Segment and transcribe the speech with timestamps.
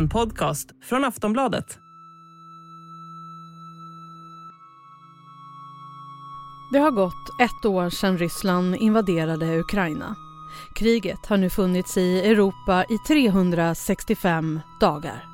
[0.00, 1.78] en podcast från Aftonbladet.
[6.72, 10.16] Det har gått ett år sedan Ryssland invaderade Ukraina.
[10.74, 15.29] Kriget har nu funnits i Europa i 365 dagar.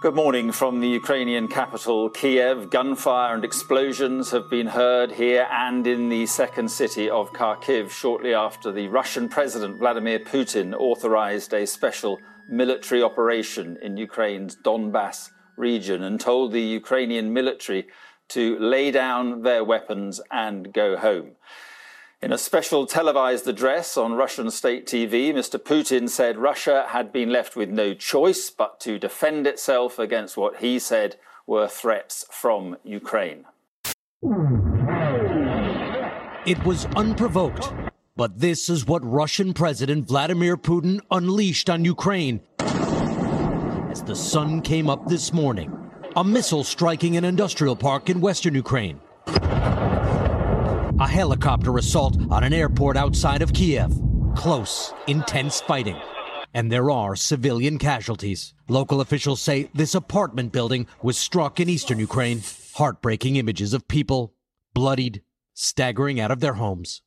[0.00, 2.70] Good morning from the Ukrainian capital, Kiev.
[2.70, 8.32] Gunfire and explosions have been heard here and in the second city of Kharkiv shortly
[8.32, 12.18] after the Russian President Vladimir Putin authorized a special
[12.48, 17.86] military operation in Ukraine's Donbass region and told the Ukrainian military
[18.28, 21.32] to lay down their weapons and go home.
[22.22, 25.58] In a special televised address on Russian state TV, Mr.
[25.58, 30.58] Putin said Russia had been left with no choice but to defend itself against what
[30.58, 33.46] he said were threats from Ukraine.
[36.44, 37.72] It was unprovoked,
[38.16, 44.90] but this is what Russian President Vladimir Putin unleashed on Ukraine as the sun came
[44.90, 45.74] up this morning.
[46.16, 49.00] A missile striking an industrial park in western Ukraine
[51.00, 53.90] a helicopter assault on an airport outside of Kiev.
[54.36, 55.96] Close, intense fighting.
[56.52, 58.52] And there are civilian casualties.
[58.68, 62.42] Local officials say this apartment building was struck in eastern Ukraine.
[62.74, 64.34] Heartbreaking images of people
[64.74, 65.22] bloodied,
[65.54, 67.00] staggering out of their homes.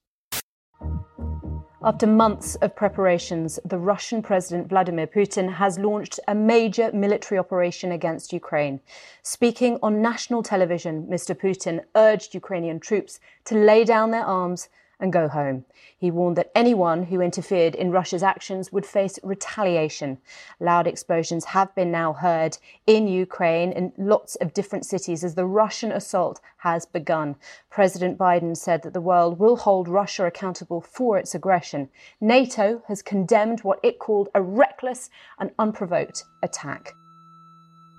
[1.86, 7.92] After months of preparations, the Russian President Vladimir Putin has launched a major military operation
[7.92, 8.80] against Ukraine.
[9.22, 11.36] Speaking on national television, Mr.
[11.36, 14.70] Putin urged Ukrainian troops to lay down their arms
[15.04, 15.66] and go home.
[15.98, 20.18] He warned that anyone who interfered in Russia's actions would face retaliation.
[20.62, 25.46] Loud explosions have been now heard in Ukraine in lots of different cities as the
[25.46, 27.36] Russian assault has begun.
[27.70, 31.90] President Biden said that the world will hold Russia accountable for its aggression.
[32.22, 36.94] NATO has condemned what it called a reckless and unprovoked attack.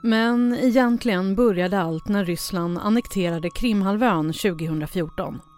[0.03, 5.54] Men egentligen började allt när Ryssland annekterade Krimhalvön 2014.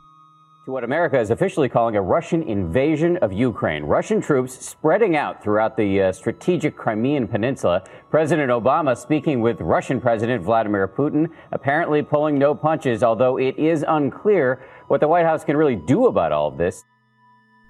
[0.67, 3.85] To what America is officially calling a Russian invasion of Ukraine.
[3.85, 7.85] Russian troops spreading out throughout the uh, strategic Crimean Peninsula.
[8.11, 13.85] President Obama speaking with Russian President Vladimir Putin, apparently pulling no punches, although it is
[13.87, 16.85] unclear what the White House can really do about all of this.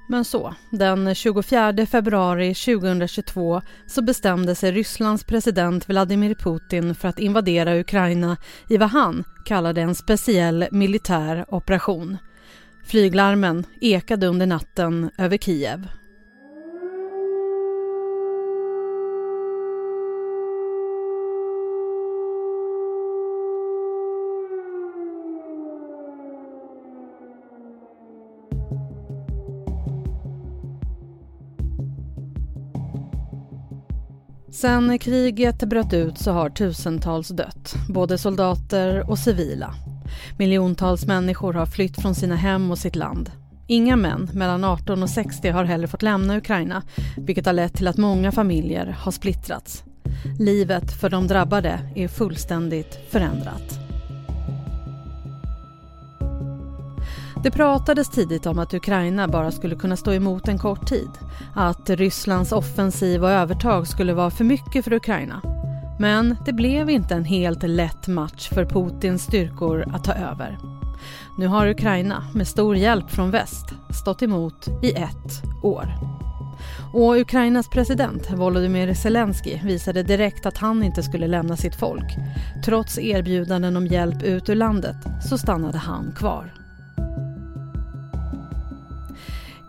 [0.09, 7.19] Men så, den 24 februari 2022 så bestämde sig Rysslands president Vladimir Putin för att
[7.19, 8.37] invadera Ukraina
[8.69, 12.19] i vad han kallade en speciell militär operation.
[12.87, 15.89] Flyglarmen ekade under natten över Kiev.
[34.51, 39.75] Sen kriget bröt ut så har tusentals dött, både soldater och civila.
[40.39, 43.31] Miljontals människor har flytt från sina hem och sitt land.
[43.67, 46.83] Inga män mellan 18 och 60 har heller fått lämna Ukraina
[47.17, 49.85] vilket har lett till att många familjer har splittrats.
[50.39, 53.79] Livet för de drabbade är fullständigt förändrat.
[57.43, 61.11] Det pratades tidigt om att Ukraina bara skulle kunna stå emot en kort tid.
[61.55, 65.56] Att Rysslands offensiv och övertag skulle vara för mycket för Ukraina.
[65.99, 70.59] Men det blev inte en helt lätt match för Putins styrkor att ta över.
[71.39, 73.67] Nu har Ukraina, med stor hjälp från väst,
[74.03, 75.95] stått emot i ett år.
[76.93, 82.17] Och Ukrainas president Volodymyr Zelensky visade direkt att han inte skulle lämna sitt folk.
[82.65, 84.97] Trots erbjudanden om hjälp ut ur landet
[85.29, 86.53] så stannade han kvar.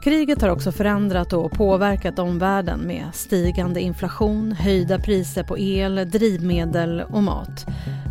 [0.07, 7.01] Kriget har också förändrat och påverkat omvärlden med stigande inflation, höjda priser på el, drivmedel
[7.01, 7.66] och mat.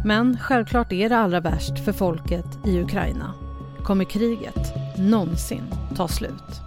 [0.04, 3.34] Men självklart är det allra värst för folket i Ukraina.
[3.82, 5.62] Kommer kriget någonsin
[5.96, 6.60] ta slut?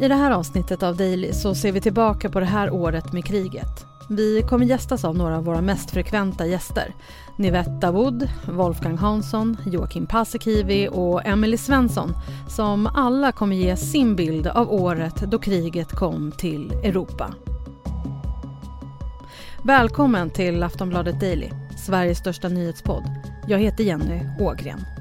[0.00, 3.24] I det här avsnittet av Daily så ser vi tillbaka på det här året med
[3.24, 3.86] kriget.
[4.08, 6.94] Vi kommer gästas av några av våra mest frekventa gäster.
[7.38, 12.12] Nivette Dawood, Wolfgang Hansson, Joakim Paasikivi och Emily Svensson
[12.48, 17.34] som alla kommer ge sin bild av året då kriget kom till Europa.
[19.64, 21.50] Välkommen till Aftonbladet Daily,
[21.86, 23.04] Sveriges största nyhetspodd.
[23.48, 24.95] Jag heter Jenny Ågren.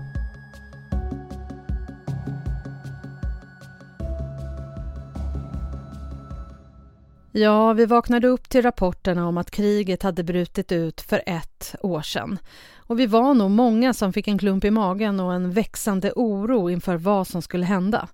[7.37, 12.01] Ja, vi vaknade upp till rapporterna om att kriget hade brutit ut för ett år
[12.01, 12.39] sedan.
[12.77, 16.69] Och vi var nog många som fick en klump i magen och en växande oro
[16.69, 18.07] inför vad som skulle hända.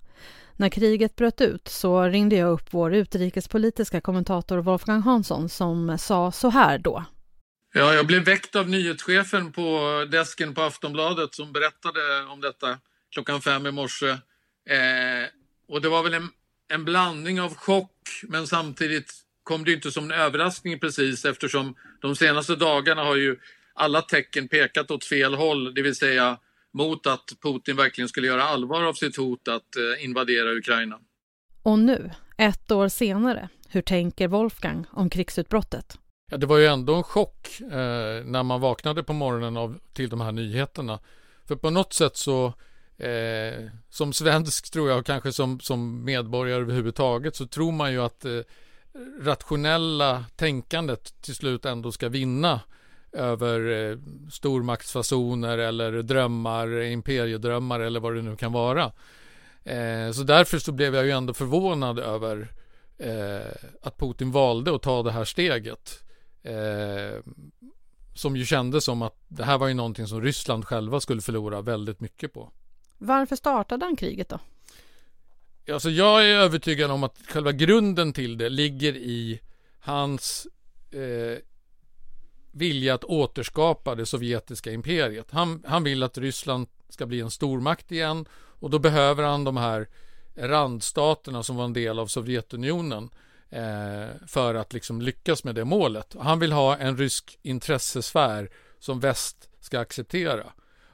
[0.56, 6.32] När kriget bröt ut så ringde jag upp vår utrikespolitiska kommentator Wolfgang Hansson som sa
[6.32, 7.04] så här då.
[7.72, 12.00] Ja, jag blev väckt av nyhetschefen på desken på Aftonbladet som berättade
[12.32, 12.78] om detta
[13.12, 14.08] klockan fem i morse.
[14.08, 15.26] Eh,
[15.68, 16.28] och det var väl en,
[16.72, 17.90] en blandning av chock
[18.22, 23.36] men samtidigt kom det inte som en överraskning precis eftersom de senaste dagarna har ju
[23.74, 26.38] alla tecken pekat åt fel håll, det vill säga
[26.72, 30.98] mot att Putin verkligen skulle göra allvar av sitt hot att eh, invadera Ukraina.
[31.62, 35.98] Och nu, ett år senare, hur tänker Wolfgang om krigsutbrottet?
[36.30, 40.08] Ja, det var ju ändå en chock eh, när man vaknade på morgonen av, till
[40.08, 40.98] de här nyheterna.
[41.48, 42.54] För på något sätt så
[42.98, 48.02] eh, som svensk tror jag och kanske som, som medborgare överhuvudtaget så tror man ju
[48.02, 48.40] att eh,
[49.20, 52.60] rationella tänkandet till slut ändå ska vinna
[53.12, 53.98] över eh,
[54.30, 58.92] stormaktsfasoner eller drömmar, imperiedrömmar eller vad det nu kan vara.
[59.64, 62.48] Eh, så därför så blev jag ju ändå förvånad över
[62.98, 66.04] eh, att Putin valde att ta det här steget.
[66.42, 67.20] Eh,
[68.14, 71.60] som ju kändes som att det här var ju någonting som Ryssland själva skulle förlora
[71.60, 72.52] väldigt mycket på.
[73.04, 74.38] Varför startade han kriget då?
[75.72, 79.40] Alltså jag är övertygad om att själva grunden till det ligger i
[79.80, 80.46] hans
[80.90, 81.38] eh,
[82.52, 85.30] vilja att återskapa det sovjetiska imperiet.
[85.30, 89.56] Han, han vill att Ryssland ska bli en stormakt igen och då behöver han de
[89.56, 89.88] här
[90.34, 93.10] randstaterna som var en del av Sovjetunionen
[93.50, 96.16] eh, för att liksom lyckas med det målet.
[96.18, 100.52] Han vill ha en rysk intressesfär som väst ska acceptera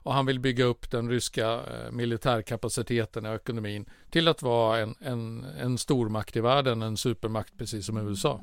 [0.08, 4.94] och han vill bygga upp den ryska eh, militärkapaciteten och ekonomin till att vara en,
[5.00, 8.40] en, en stormakt i världen, en supermakt precis som USA.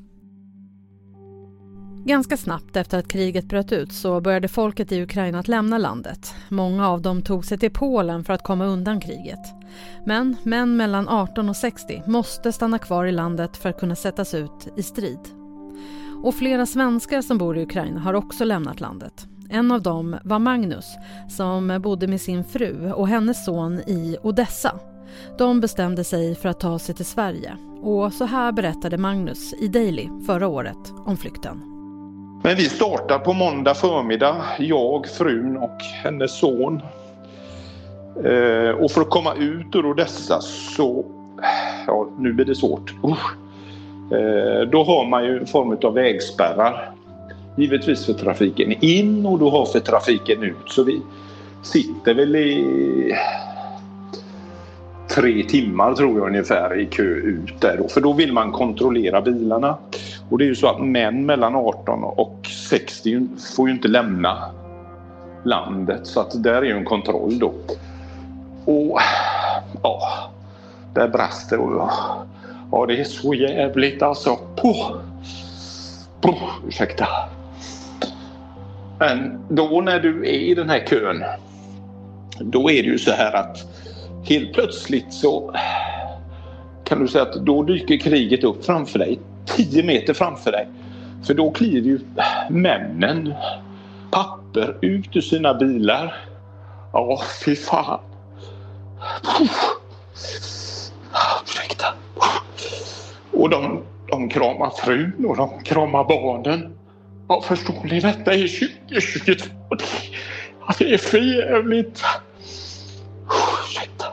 [2.05, 6.33] Ganska snabbt efter att kriget bröt ut så började folket i Ukraina att lämna landet.
[6.49, 9.53] Många av dem tog sig till Polen för att komma undan kriget.
[10.05, 14.33] Men män mellan 18 och 60 måste stanna kvar i landet för att kunna sättas
[14.33, 15.19] ut i strid.
[16.23, 19.27] Och flera svenskar som bor i Ukraina har också lämnat landet.
[19.49, 20.85] En av dem var Magnus
[21.29, 24.79] som bodde med sin fru och hennes son i Odessa.
[25.37, 29.67] De bestämde sig för att ta sig till Sverige och så här berättade Magnus i
[29.67, 31.61] Daily förra året om flykten.
[32.43, 36.81] Men vi startar på måndag förmiddag, jag, frun och hennes son.
[38.23, 41.05] Eh, och för att komma ut ur Odessa så,
[41.87, 42.93] ja nu blir det svårt.
[43.03, 43.35] Usch.
[44.11, 46.94] Eh, då har man ju en form av vägspärrar.
[47.55, 50.69] Givetvis för trafiken in och du har för trafiken ut.
[50.69, 51.01] Så vi
[51.63, 53.15] sitter väl i
[55.15, 57.87] tre timmar tror jag ungefär i kö ut där då.
[57.87, 59.77] För då vill man kontrollera bilarna.
[60.29, 64.51] Och det är ju så att män mellan 18 och 60 får ju inte lämna
[65.43, 67.53] landet så att där är ju en kontroll då.
[68.65, 68.99] Och
[69.83, 70.01] ja,
[70.93, 71.57] där brast det.
[71.57, 71.89] Och,
[72.71, 74.37] ja, det är så jävligt alltså.
[74.55, 74.95] Puh.
[76.21, 77.07] Puh, ursäkta.
[79.05, 81.23] Men då när du är i den här kön
[82.39, 83.57] då är det ju så här att
[84.23, 85.55] helt plötsligt så
[86.83, 89.19] kan du säga att då dyker kriget upp framför dig.
[89.45, 90.67] 10 meter framför dig.
[91.27, 91.99] För då kliver ju
[92.49, 93.33] männen,
[94.11, 96.15] papper, ut ur sina bilar.
[96.93, 97.99] Ja, fy fan.
[101.43, 101.85] Ursäkta.
[103.31, 106.75] Och de, de kramar frun och de kramar barnen.
[107.27, 107.99] Ja, förstår ni?
[107.99, 109.49] Detta är 2022.
[109.69, 109.85] Det,
[110.65, 112.03] alltså, det är för jävligt.
[113.65, 114.05] Ursäkta.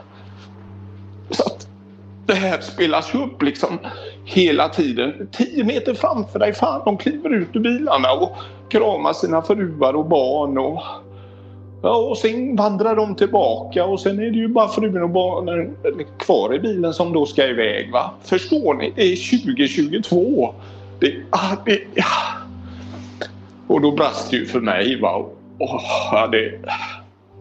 [1.29, 1.67] Så att
[2.25, 3.79] det här spelas upp liksom
[4.25, 5.27] hela tiden.
[5.31, 8.37] Tio meter framför dig, fan de kliver ut ur bilarna och
[8.69, 10.57] kramar sina fruar och barn.
[10.57, 10.81] Och,
[11.81, 15.75] ja, och sen vandrar de tillbaka och sen är det ju bara frun och barnen
[16.19, 17.91] kvar i bilen som då ska iväg.
[17.91, 18.13] Va?
[18.23, 18.93] Förstår ni?
[18.95, 20.53] Det är 2022.
[20.99, 22.42] Det, ah, det, ah.
[23.67, 24.99] Och då brast det ju för mig.
[25.01, 25.25] Va?
[25.59, 26.59] Oh, det,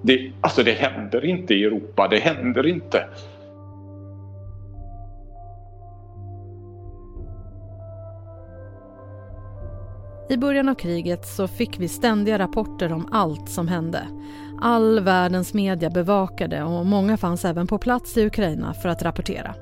[0.03, 2.09] det, alltså det händer inte i Europa.
[2.09, 3.05] Det händer inte.
[10.29, 14.09] I början av kriget så fick vi ständiga rapporter om allt som hände.
[14.61, 19.55] All världens media bevakade och många fanns även på plats i Ukraina för att rapportera.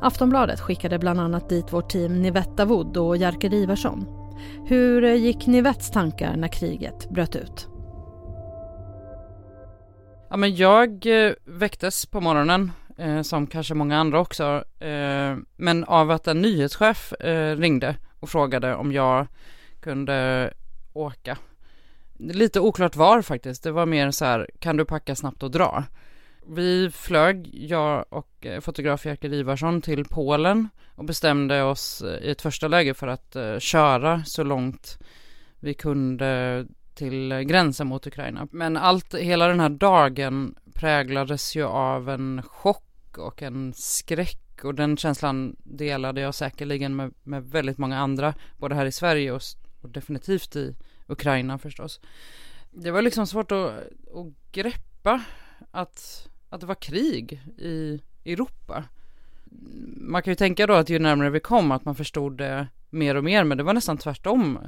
[0.00, 4.21] Aftonbladet skickade bland annat dit vårt team Nivetta Wood och Jerker Ivarsson.
[4.66, 7.68] Hur gick Nivets tankar när kriget bröt ut?
[10.30, 15.84] Ja, men jag eh, väcktes på morgonen, eh, som kanske många andra också, eh, men
[15.84, 19.26] av att en nyhetschef eh, ringde och frågade om jag
[19.80, 20.50] kunde
[20.92, 21.38] åka.
[22.18, 25.84] Lite oklart var faktiskt, det var mer så här, kan du packa snabbt och dra?
[26.46, 32.30] Vi flög, jag och eh, fotograf Jerker Ivarsson till Polen och bestämde oss eh, i
[32.30, 34.98] ett första läge för att eh, köra så långt
[35.60, 38.48] vi kunde till gränsen mot Ukraina.
[38.50, 44.74] Men allt, hela den här dagen präglades ju av en chock och en skräck och
[44.74, 49.42] den känslan delade jag säkerligen med, med väldigt många andra, både här i Sverige och,
[49.80, 52.00] och definitivt i Ukraina förstås.
[52.70, 53.70] Det var liksom svårt att,
[54.14, 55.24] att greppa
[55.70, 58.84] att, att det var krig i Europa.
[59.96, 63.14] Man kan ju tänka då att ju närmare vi kom att man förstod det mer
[63.14, 64.58] och mer, men det var nästan tvärtom.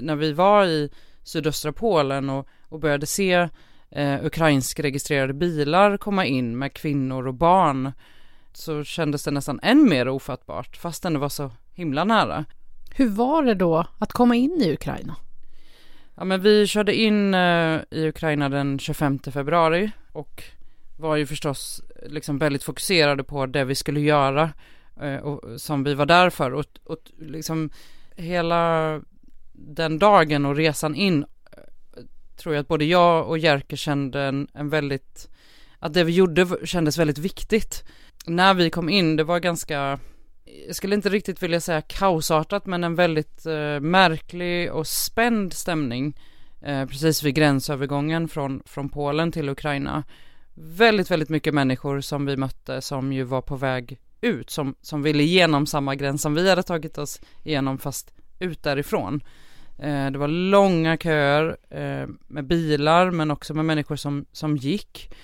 [0.00, 0.90] När vi var i
[1.22, 3.48] sydöstra Polen och, och började se
[3.90, 7.92] eh, ukrainsk registrerade bilar komma in med kvinnor och barn
[8.52, 12.44] så kändes det nästan än mer ofattbart fastän det var så himla nära.
[12.96, 15.16] Hur var det då att komma in i Ukraina?
[16.14, 20.44] Ja men vi körde in eh, i Ukraina den 25 februari och
[21.04, 24.52] var ju förstås liksom väldigt fokuserade på det vi skulle göra
[25.00, 27.70] eh, och, som vi var där för och, och liksom
[28.16, 29.00] hela
[29.52, 31.62] den dagen och resan in eh,
[32.36, 35.28] tror jag att både jag och Jerker kände en, en väldigt,
[35.78, 37.84] att det vi gjorde kändes väldigt viktigt.
[38.26, 39.98] När vi kom in, det var ganska,
[40.66, 46.14] jag skulle inte riktigt vilja säga kaosartat, men en väldigt eh, märklig och spänd stämning
[46.62, 50.04] eh, precis vid gränsövergången från, från Polen till Ukraina.
[50.54, 55.02] Väldigt, väldigt mycket människor som vi mötte som ju var på väg ut, som, som
[55.02, 59.20] ville igenom samma gräns som vi hade tagit oss igenom fast ut därifrån.
[59.78, 65.14] Eh, det var långa köer eh, med bilar men också med människor som, som gick.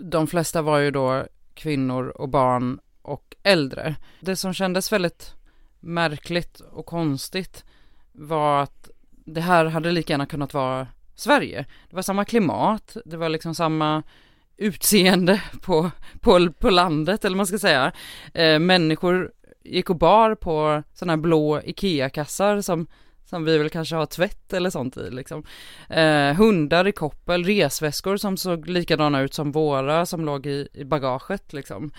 [0.00, 3.96] De flesta var ju då kvinnor och barn och äldre.
[4.20, 5.34] Det som kändes väldigt
[5.80, 7.64] märkligt och konstigt
[8.12, 8.90] var att
[9.24, 11.66] det här hade lika gärna kunnat vara Sverige.
[11.90, 14.02] Det var samma klimat, det var liksom samma
[14.56, 17.92] utseende på, på, på landet eller man ska säga.
[18.34, 19.32] Eh, människor
[19.64, 22.86] gick och bar på sådana här blå IKEA-kassar som
[23.24, 25.44] som vi väl kanske har tvätt eller sånt i liksom.
[25.88, 30.84] Eh, hundar i koppel, resväskor som såg likadana ut som våra som låg i, i
[30.84, 31.90] bagaget liksom.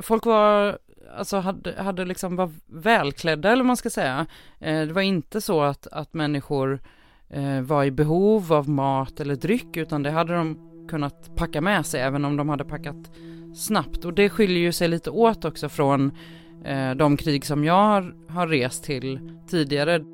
[0.00, 0.78] Folk var,
[1.16, 4.26] alltså hade, hade liksom var välklädda eller vad man ska säga.
[4.60, 6.80] Eh, det var inte så att, att människor
[7.28, 11.86] eh, var i behov av mat eller dryck utan det hade de kunnat packa med
[11.86, 13.10] sig även om de hade packat
[13.54, 16.12] snabbt och det skiljer ju sig lite åt också från
[16.64, 20.04] eh, de krig som jag har, har rest till tidigare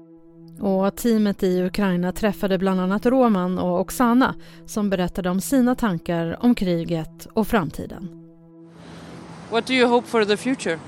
[0.61, 4.35] och teamet i Ukraina träffade bland annat Roman och Oksana
[4.67, 8.09] som berättade om sina tankar om kriget och framtiden.
[9.51, 10.79] What do you hope for the future?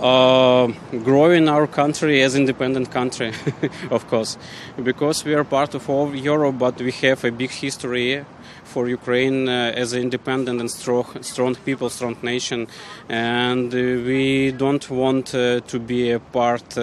[0.00, 0.68] Uh,
[1.04, 3.32] growing our country as independent country,
[3.90, 4.38] of course,
[4.76, 8.24] because we are part of all Europe, but we have a big history
[8.66, 12.66] for Ukraine uh, as an independent and strong, strong people, strong nation,
[13.08, 16.76] and uh, we don't want uh, to be a part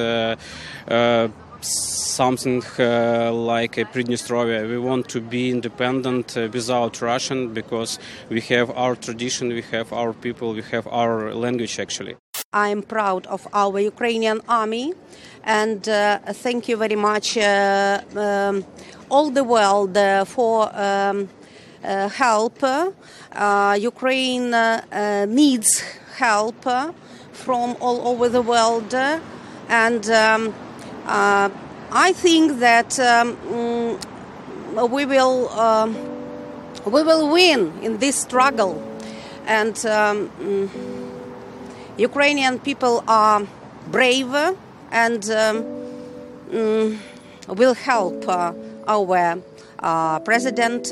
[1.63, 4.68] something uh, like a Pridnestrovia.
[4.70, 8.00] We want to be independent uh, without Russian because
[8.30, 12.16] we have our tradition, we have our people, we have our language actually.
[12.52, 14.94] I'm proud of our Ukrainian army
[15.44, 18.63] and uh, thank you very much um,
[19.10, 19.98] all the world
[20.28, 21.30] for um,
[21.84, 22.63] help.
[23.78, 24.52] Ukraine
[25.28, 25.84] needs
[26.18, 26.63] help
[27.32, 28.94] from all over the world
[29.70, 30.54] and um,
[31.06, 31.50] uh,
[31.92, 35.88] I think that um, mm, we will uh,
[36.86, 38.82] we will win in this struggle,
[39.46, 40.70] and um, mm,
[41.98, 43.46] Ukrainian people are
[43.92, 44.34] brave
[44.92, 45.66] and um,
[46.52, 46.98] mm,
[47.48, 48.54] will help uh,
[48.88, 49.42] our
[49.80, 50.92] uh, president.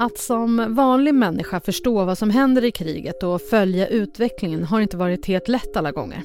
[0.00, 4.96] Att som vanlig människa förstå vad som händer i kriget och följa utvecklingen har inte
[4.96, 6.22] varit helt lätt alla gånger.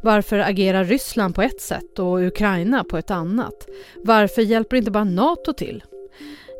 [0.00, 3.66] Varför agerar Ryssland på ett sätt och Ukraina på ett annat?
[4.04, 5.84] Varför hjälper inte bara Nato till?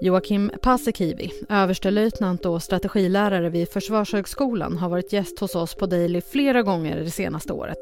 [0.00, 6.62] Joakim Paasikivi, överstelöjtnant och strategilärare vid Försvarshögskolan har varit gäst hos oss på Daily flera
[6.62, 7.78] gånger det senaste året.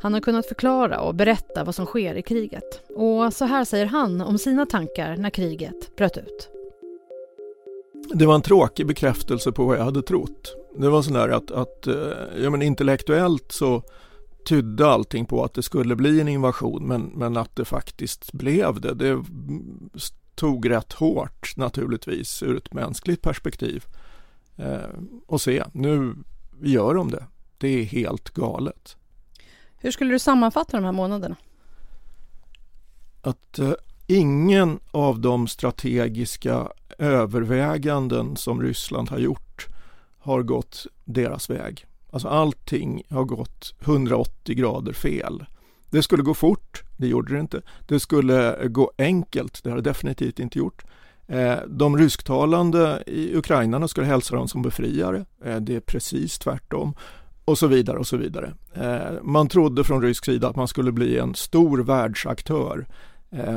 [0.00, 2.82] Han har kunnat förklara och berätta vad som sker i kriget.
[2.96, 6.59] Och så här säger han om sina tankar när kriget bröt ut.
[8.14, 10.56] Det var en tråkig bekräftelse på vad jag hade trott.
[10.76, 13.82] Det var sådär att, att eh, ja, men intellektuellt så
[14.48, 18.80] tydde allting på att det skulle bli en invasion men, men att det faktiskt blev
[18.80, 18.94] det.
[18.94, 19.24] Det
[20.34, 23.84] tog rätt hårt naturligtvis ur ett mänskligt perspektiv.
[24.56, 24.88] Eh,
[25.26, 26.14] och se, nu
[26.62, 27.26] gör de det.
[27.58, 28.96] Det är helt galet.
[29.76, 31.36] Hur skulle du sammanfatta de här månaderna?
[33.22, 33.72] Att eh,
[34.10, 39.66] ingen av de strategiska överväganden som Ryssland har gjort
[40.18, 41.86] har gått deras väg.
[42.10, 45.44] Alltså allting har gått 180 grader fel.
[45.90, 47.62] Det skulle gå fort, det gjorde det inte.
[47.88, 50.84] Det skulle gå enkelt, det har det definitivt inte gjort.
[51.26, 55.24] Eh, de rysktalande i Ukraina skulle hälsa dem som befriare.
[55.44, 56.94] Eh, det är precis tvärtom.
[57.44, 58.52] Och så vidare och så vidare.
[58.74, 62.86] Eh, man trodde från rysk sida att man skulle bli en stor världsaktör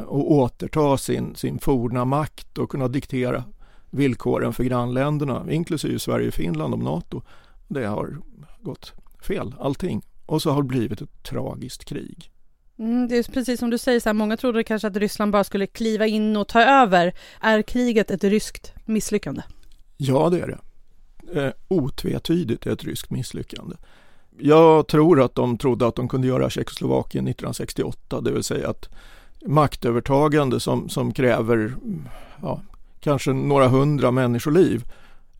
[0.05, 3.43] och återta sin, sin forna makt och kunna diktera
[3.89, 7.21] villkoren för grannländerna, inklusive Sverige, Finland och NATO.
[7.67, 8.17] Det har
[8.61, 8.93] gått
[9.27, 10.01] fel, allting.
[10.25, 12.31] Och så har det blivit ett tragiskt krig.
[12.79, 15.43] Mm, det är precis som du säger, så här, många trodde kanske att Ryssland bara
[15.43, 17.13] skulle kliva in och ta över.
[17.41, 19.41] Är kriget ett ryskt misslyckande?
[19.97, 20.59] Ja, det är det.
[21.41, 23.75] Eh, otvetydigt ett ryskt misslyckande.
[24.39, 28.89] Jag tror att de trodde att de kunde göra Tjeckoslovakien 1968, det vill säga att
[29.45, 31.75] maktövertagande som, som kräver
[32.41, 32.61] ja,
[32.99, 34.83] kanske några hundra människoliv.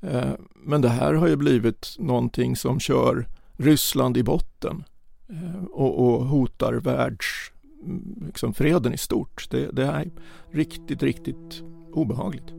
[0.01, 0.31] Eh,
[0.63, 4.83] men det här har ju blivit någonting som kör Ryssland i botten
[5.29, 9.47] eh, och, och hotar världsfreden liksom, i stort.
[9.49, 10.11] Det, det är
[10.51, 12.53] riktigt, riktigt obehagligt.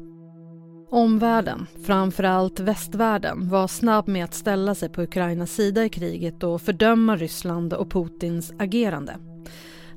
[0.90, 6.62] Omvärlden, framförallt västvärlden, var snabb med att ställa sig på Ukrainas sida i kriget och
[6.62, 9.34] fördöma Ryssland och Putins agerande.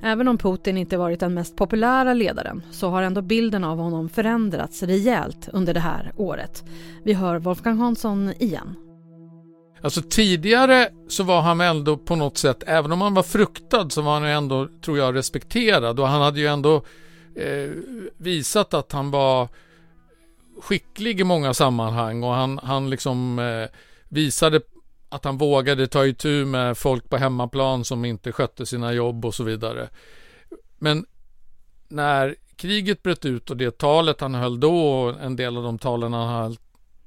[0.02, 4.10] Även om Putin inte varit den mest populära ledaren så har ändå bilden av honom
[4.10, 6.64] förändrats rejält under det här året.
[7.04, 8.76] Vi hör Wolfgang Hansson igen.
[9.82, 14.02] Alltså tidigare så var han ändå på något sätt, även om han var fruktad så
[14.02, 16.76] var han ändå, tror jag, respekterad och han hade ju ändå
[17.36, 17.70] eh,
[18.18, 19.48] visat att han var
[20.62, 23.80] skicklig i många sammanhang och han, han liksom eh,
[24.10, 24.62] visade
[25.18, 29.36] att han vågade ta itu med folk på hemmaplan som inte skötte sina jobb och
[29.36, 29.90] så vidare.
[30.78, 31.06] Men
[31.88, 35.80] när kriget bröt ut och det talet han höll då och en del av de
[35.80, 36.56] talen han har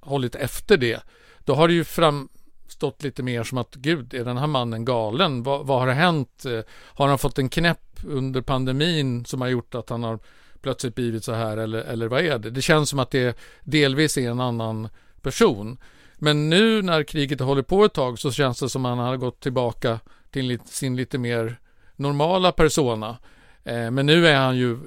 [0.01, 1.01] hållit efter det,
[1.38, 5.42] då har det ju framstått lite mer som att gud, är den här mannen galen?
[5.42, 6.44] Vad, vad har hänt?
[6.70, 10.18] Har han fått en knäpp under pandemin som har gjort att han har
[10.62, 12.51] plötsligt blivit så här eller, eller vad är det?
[12.51, 14.88] Det känns som att det delvis är en annan
[15.23, 15.79] person.
[16.22, 19.16] Men nu när kriget håller på ett tag så känns det som att han har
[19.16, 21.61] gått tillbaka till sin lite mer
[21.96, 23.18] normala persona.
[23.64, 24.78] Eh, men nu är han ju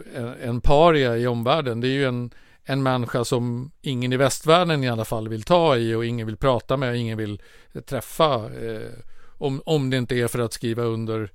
[0.41, 1.81] en paria i omvärlden.
[1.81, 2.31] Det är ju en,
[2.63, 6.37] en människa som ingen i västvärlden i alla fall vill ta i och ingen vill
[6.37, 7.41] prata med och ingen vill
[7.85, 8.35] träffa.
[8.35, 8.89] Eh,
[9.37, 11.31] om, om det inte är för att skriva under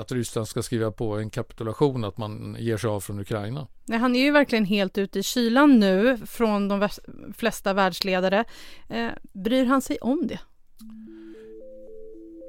[0.00, 3.66] att Ryssland ska skriva på en kapitulation, att man ger sig av från Ukraina.
[3.84, 6.88] Nej, han är ju verkligen helt ute i kylan nu från de
[7.36, 8.44] flesta världsledare.
[8.88, 10.38] Eh, bryr han sig om det?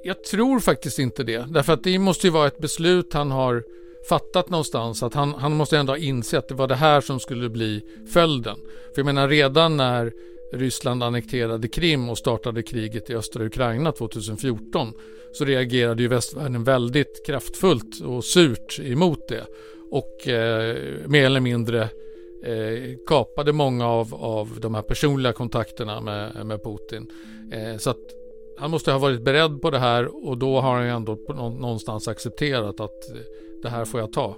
[0.04, 3.64] Jag tror faktiskt inte det, därför att det måste ju vara ett beslut han har
[4.10, 7.20] fattat någonstans att han, han måste ändå ha insett att det var det här som
[7.20, 7.82] skulle bli
[8.14, 8.58] följden.
[8.94, 10.14] För jag menar redan när
[10.52, 14.94] Ryssland annekterade Krim och startade kriget i östra Ukraina 2014
[15.32, 19.46] så reagerade ju västvärlden väldigt kraftfullt och surt emot det
[19.92, 21.82] och eh, mer eller mindre
[22.44, 27.12] eh, kapade många av, av de här personliga kontakterna med, med Putin.
[27.54, 28.22] Eh, så att
[28.58, 32.08] han måste ha varit beredd på det här och då har han ju ändå någonstans
[32.08, 33.22] accepterat att eh,
[33.62, 34.36] det här får jag ta.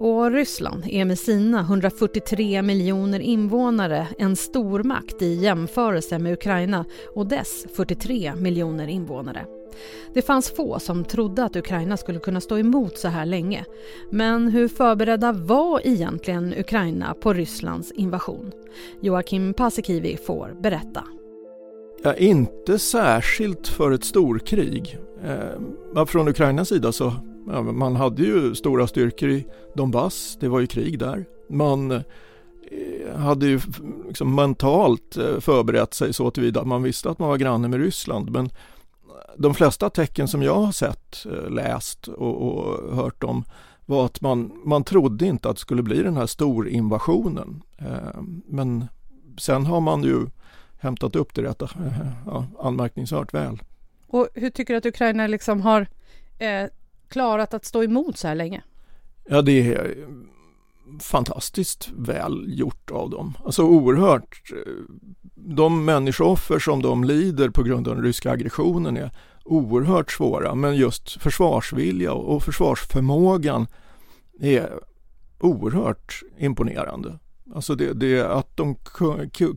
[0.00, 6.84] Och Ryssland är med sina 143 miljoner invånare en stormakt i jämförelse med Ukraina
[7.14, 9.46] och dess 43 miljoner invånare.
[10.14, 13.64] Det fanns få som trodde att Ukraina skulle kunna stå emot så här länge.
[14.10, 18.52] Men hur förberedda var egentligen Ukraina på Rysslands invasion?
[19.00, 21.04] Joakim Paasikivi får berätta.
[22.02, 24.98] Ja, inte särskilt för ett storkrig.
[25.24, 27.12] Eh, från Ukrainas sida så
[27.46, 31.24] ja, man hade ju stora styrkor i Donbass, det var ju krig där.
[31.50, 32.02] Man eh,
[33.16, 33.60] hade ju
[34.06, 37.80] liksom mentalt eh, förberett sig så tillvida att man visste att man var granne med
[37.80, 38.30] Ryssland.
[38.30, 38.50] Men
[39.36, 43.44] de flesta tecken som jag har sett, eh, läst och, och hört om
[43.86, 47.62] var att man, man trodde inte att det skulle bli den här storinvasionen.
[47.78, 48.84] Eh, men
[49.38, 50.26] sen har man ju
[50.78, 51.62] hämtat upp det rätt
[52.26, 53.62] ja, anmärkningsvärt väl.
[54.06, 55.86] Och hur tycker du att Ukraina liksom har
[56.38, 56.66] eh,
[57.08, 58.62] klarat att stå emot så här länge?
[59.28, 60.06] Ja, det är
[61.00, 63.38] fantastiskt väl gjort av dem.
[63.44, 64.42] Alltså oerhört.
[65.34, 69.10] De människooffer som de lider på grund av den ryska aggressionen är
[69.44, 73.66] oerhört svåra, men just försvarsvilja och försvarsförmågan
[74.40, 74.72] är
[75.40, 77.18] oerhört imponerande.
[77.54, 78.76] Alltså det, det att de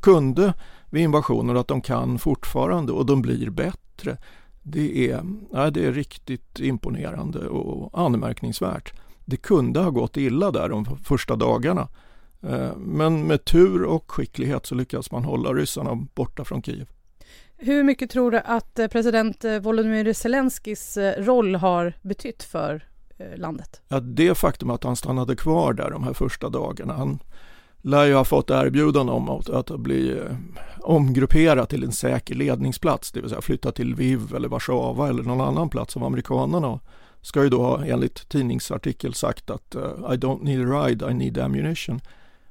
[0.02, 0.54] kunde
[0.92, 4.18] vid invasionen och att de kan fortfarande och de blir bättre.
[4.64, 8.94] Det är, ja, det är riktigt imponerande och anmärkningsvärt.
[9.26, 11.88] Det kunde ha gått illa där de första dagarna.
[12.44, 16.90] Eh, men med tur och skicklighet så lyckas man hålla ryssarna borta från Kiev.
[17.58, 22.88] Hur mycket tror du att eh, president eh, Volodymyr Zelenskyjs roll har betytt för
[23.36, 23.82] landet?
[23.88, 26.94] Ja, det faktum att han stannade kvar där de här första dagarna.
[26.94, 27.20] Han
[27.82, 30.18] lär ju ha fått erbjudande om att, att bli eh,
[30.80, 35.42] omgrupperad till en säker ledningsplats, det vill säga flytta till Lviv eller Warszawa eller någon
[35.42, 36.80] annan plats av amerikanerna.
[37.22, 41.14] Ska ju då ha enligt tidningsartikel sagt att eh, I don't need a ride, I
[41.14, 42.02] need ammunition.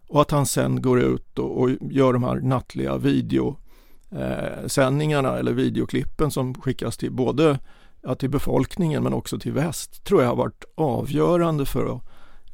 [0.09, 5.53] Och att han sen går ut och, och gör de här nattliga videosändningarna eh, eller
[5.53, 7.59] videoklippen som skickas till både
[8.03, 12.03] ja, till befolkningen men också till väst tror jag har varit avgörande för att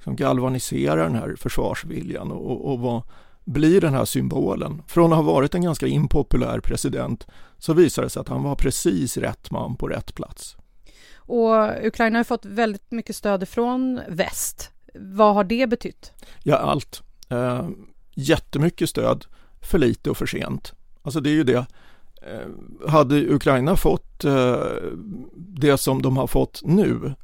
[0.06, 3.02] som galvaniserar den här försvarsviljan och, och vad
[3.44, 4.82] blir den här symbolen.
[4.86, 7.26] Från att ha varit en ganska impopulär president
[7.58, 10.56] så visar det sig att han var precis rätt man på rätt plats.
[11.16, 14.70] Och Ukraina har fått väldigt mycket stöd från väst.
[14.94, 16.12] Vad har det betytt?
[16.42, 17.02] Ja, allt.
[17.28, 17.68] Eh,
[18.14, 19.24] jättemycket stöd,
[19.60, 20.72] för lite och för sent.
[21.02, 21.66] Alltså det är ju det.
[22.22, 24.64] Eh, hade Ukraina fått eh,
[25.34, 27.14] det som de har fått nu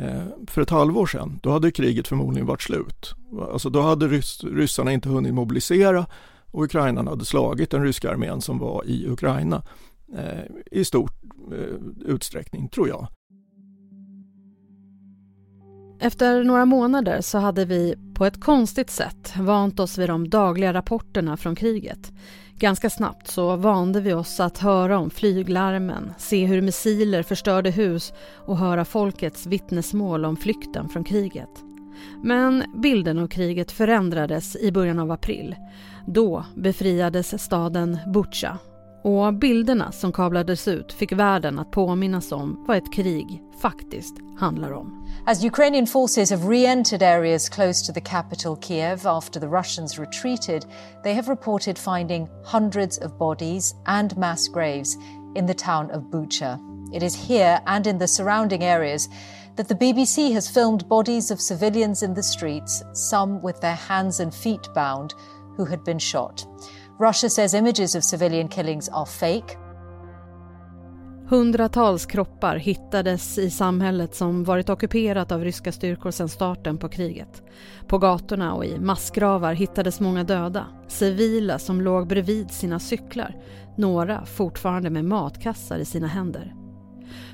[0.00, 3.14] Eh, för ett halvår sedan, då hade kriget förmodligen varit slut.
[3.52, 6.06] Alltså då hade rys ryssarna inte hunnit mobilisera
[6.50, 9.62] och ukrainarna hade slagit den ryska armén som var i Ukraina
[10.14, 11.10] eh, i stor
[11.52, 13.06] eh, utsträckning, tror jag.
[16.00, 20.72] Efter några månader så hade vi på ett konstigt sätt vant oss vid de dagliga
[20.72, 22.12] rapporterna från kriget.
[22.60, 28.12] Ganska snabbt så vande vi oss att höra om flyglarmen, se hur missiler förstörde hus
[28.46, 31.50] och höra folkets vittnesmål om flykten från kriget.
[32.22, 35.56] Men bilden av kriget förändrades i början av april.
[36.06, 38.58] Då befriades staden Butja
[39.02, 44.72] och bilderna som kablades ut fick världen att påminnas om vad ett krig faktiskt handlar
[44.72, 45.06] om.
[45.26, 50.64] As Ukrainian forces have re-entered areas close to the capital Kiev after the Russians retreated,
[51.04, 54.96] they have reported finding hundreds of bodies and mass graves
[55.36, 56.58] in the town of Bucha.
[56.92, 59.08] It is here and in the surrounding areas
[59.56, 64.20] that the BBC has filmed bodies of civilians in the streets, some with their hands
[64.20, 65.14] and feet bound,
[65.56, 66.46] who had been shot.
[67.00, 69.56] Russia says images of civilian killings are fake.
[71.28, 77.42] Hundratals kroppar hittades i samhället som varit ockuperat av ryska styrkor sedan starten på kriget.
[77.86, 83.36] På gatorna och i massgravar hittades många döda, civila som låg bredvid sina cyklar,
[83.76, 86.54] några fortfarande med matkassar i sina händer.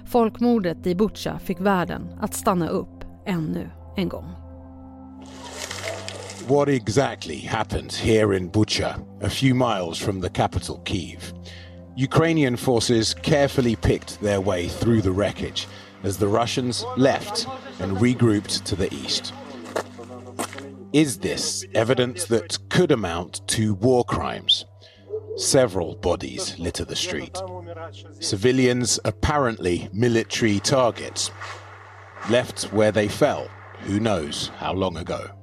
[0.05, 4.45] Folkmordet i Butja fick världen att stanna upp ännu en gång.
[6.46, 11.35] What exactly happened here in Bucha, a few miles from the capital, Kiev.
[11.96, 15.66] Ukrainian forces carefully picked their way through the wreckage
[16.04, 17.46] as the Russians left
[17.80, 19.32] and regrouped to the east.
[20.92, 24.64] Is this evidence that could amount to war crimes?
[25.37, 27.37] Several bodies litter the street.
[28.20, 31.30] Civilians, apparently military targets,
[32.30, 33.48] left where they fell,
[33.80, 35.36] who knows how long ago.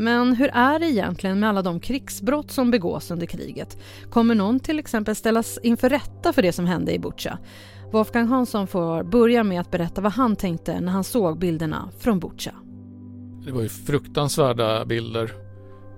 [0.00, 3.78] Men hur är det egentligen med alla de krigsbrott som begås under kriget?
[4.10, 7.38] Kommer någon till exempel ställas inför rätta för det som hände i Butja?
[7.92, 12.20] Wolfgang Hansson får börja med att berätta vad han tänkte när han såg bilderna från
[12.20, 12.54] Butja.
[13.44, 15.32] Det var ju fruktansvärda bilder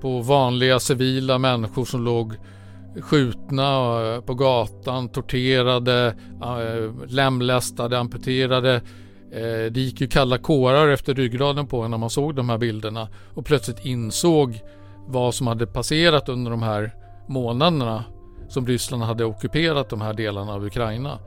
[0.00, 2.34] på vanliga civila människor som låg
[3.00, 8.80] skjutna eh, på gatan, torterade, eh, lemlästade, amputerade
[9.32, 12.58] Eh, det gick ju kalla kårar efter ryggraden på en när man såg de här
[12.58, 14.60] bilderna och plötsligt insåg
[15.06, 16.94] vad som hade passerat under de här
[17.28, 18.04] månaderna
[18.48, 21.18] som Ryssland hade ockuperat de här delarna av Ukraina.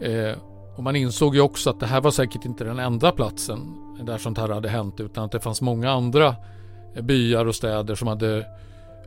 [0.00, 0.38] Eh,
[0.76, 3.58] och man insåg ju också att det här var säkert inte den enda platsen
[4.02, 6.36] där sånt här hade hänt utan att det fanns många andra
[7.00, 8.36] byar och städer som hade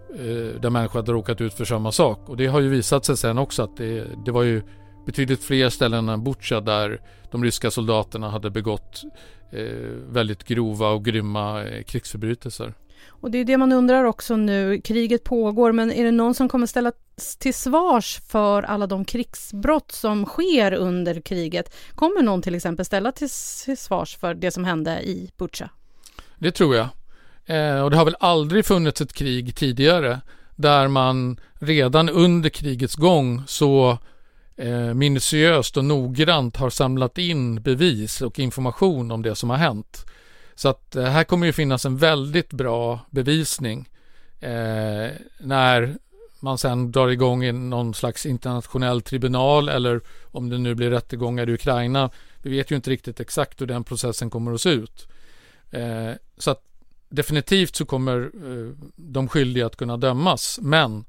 [0.10, 2.30] eh, där människor hade råkat ut för samma sak.
[2.30, 4.62] Och det har ju visat sig sen också att det, det var ju
[5.06, 9.04] betydligt fler ställen än Butja där de ryska soldaterna hade begått
[9.52, 9.64] eh,
[10.10, 12.74] väldigt grova och grymma eh, krigsförbrytelser.
[13.08, 14.82] Och det är det man undrar också nu.
[14.82, 16.92] Kriget pågår, men är det någon som kommer ställa
[17.40, 21.76] till svars för alla de krigsbrott som sker under kriget?
[21.96, 23.30] Kommer någon till exempel ställa till
[23.78, 25.70] svars för det som hände i Butja?
[26.38, 26.88] Det tror jag.
[27.46, 30.22] Eh, och det har väl aldrig funnits ett krig tidigare
[30.56, 33.98] där man redan under krigets gång så
[34.62, 40.06] eh, minutiöst och noggrant har samlat in bevis och information om det som har hänt.
[40.56, 43.90] Så att eh, här kommer ju finnas en väldigt bra bevisning
[44.40, 45.96] eh, när
[46.40, 51.50] man sen drar igång i någon slags internationell tribunal eller om det nu blir rättegångar
[51.50, 52.10] i Ukraina.
[52.42, 55.08] Vi vet ju inte riktigt exakt hur den processen kommer att se ut.
[55.72, 56.64] Eh, så att
[57.10, 60.60] definitivt så kommer eh, de skyldiga att kunna dömas.
[60.62, 61.06] Men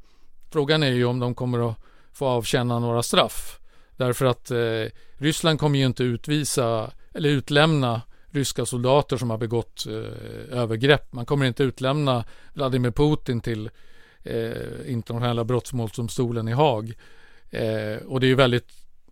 [0.51, 1.77] frågan är ju om de kommer att
[2.13, 3.61] få avtjäna några straff.
[3.97, 9.87] Därför att eh, Ryssland kommer ju inte utvisa eller utlämna ryska soldater som har begått
[9.87, 11.13] eh, övergrepp.
[11.13, 13.71] Man kommer inte utlämna Vladimir Putin till
[14.23, 14.53] eh,
[14.87, 16.93] internationella brottmålsdomstolen i Haag.
[17.51, 18.69] Eh, och det är ju väldigt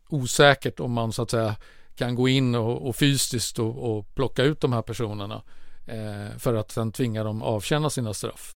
[0.08, 1.56] osäkert om man så att säga
[1.96, 5.42] kan gå in och, och fysiskt och, och, plocka ut de här personerna
[5.86, 8.52] eh, för att sen tvinga dem avtjäna sina straff.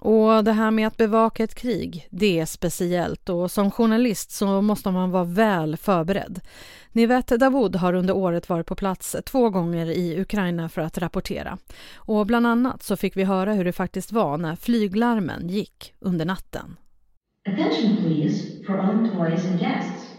[0.00, 4.62] Och det här med att bevaka ett krig, det är speciellt och som journalist så
[4.62, 6.40] måste man vara väl förberedd.
[6.92, 11.58] Nivet Davoud har under året varit på plats två gånger i Ukraina för att rapportera.
[11.96, 16.24] Och bland annat så fick vi höra hur det faktiskt var när flyglarmen gick under
[16.24, 16.76] natten.
[17.48, 20.14] Attention please for employees and guests.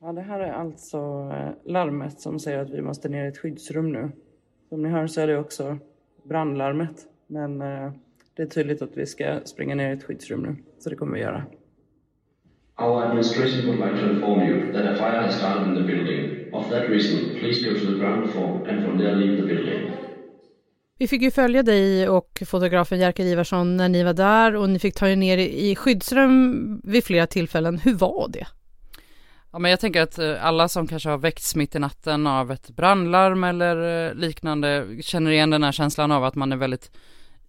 [0.00, 0.98] Ja, det här är alltså
[1.34, 4.12] eh, larmet som säger att vi måste ner i ett skyddsrum nu.
[4.68, 5.78] Som ni hör så är det också
[6.24, 7.06] brandlarmet.
[7.26, 7.92] Men eh,
[8.40, 11.14] det är tydligt att vi ska springa ner i ett skyddsrum nu, så det kommer
[11.14, 11.44] vi göra.
[12.78, 16.54] Our administration would like to inform you that a fire has started in the building.
[16.54, 19.90] Of that reason, please go to the ground floor and from there leave the building.
[20.98, 24.78] Vi fick ju följa dig och fotografen Jerker Ivarsson när ni var där och ni
[24.78, 27.78] fick ta er ner i skyddsrum vid flera tillfällen.
[27.78, 28.46] Hur var det?
[29.52, 32.52] Ja, men jag tänker att eh, alla som kanske har väckts mitt i natten av
[32.52, 36.90] ett brandlarm eller eh, liknande känner igen den här känslan av att man är väldigt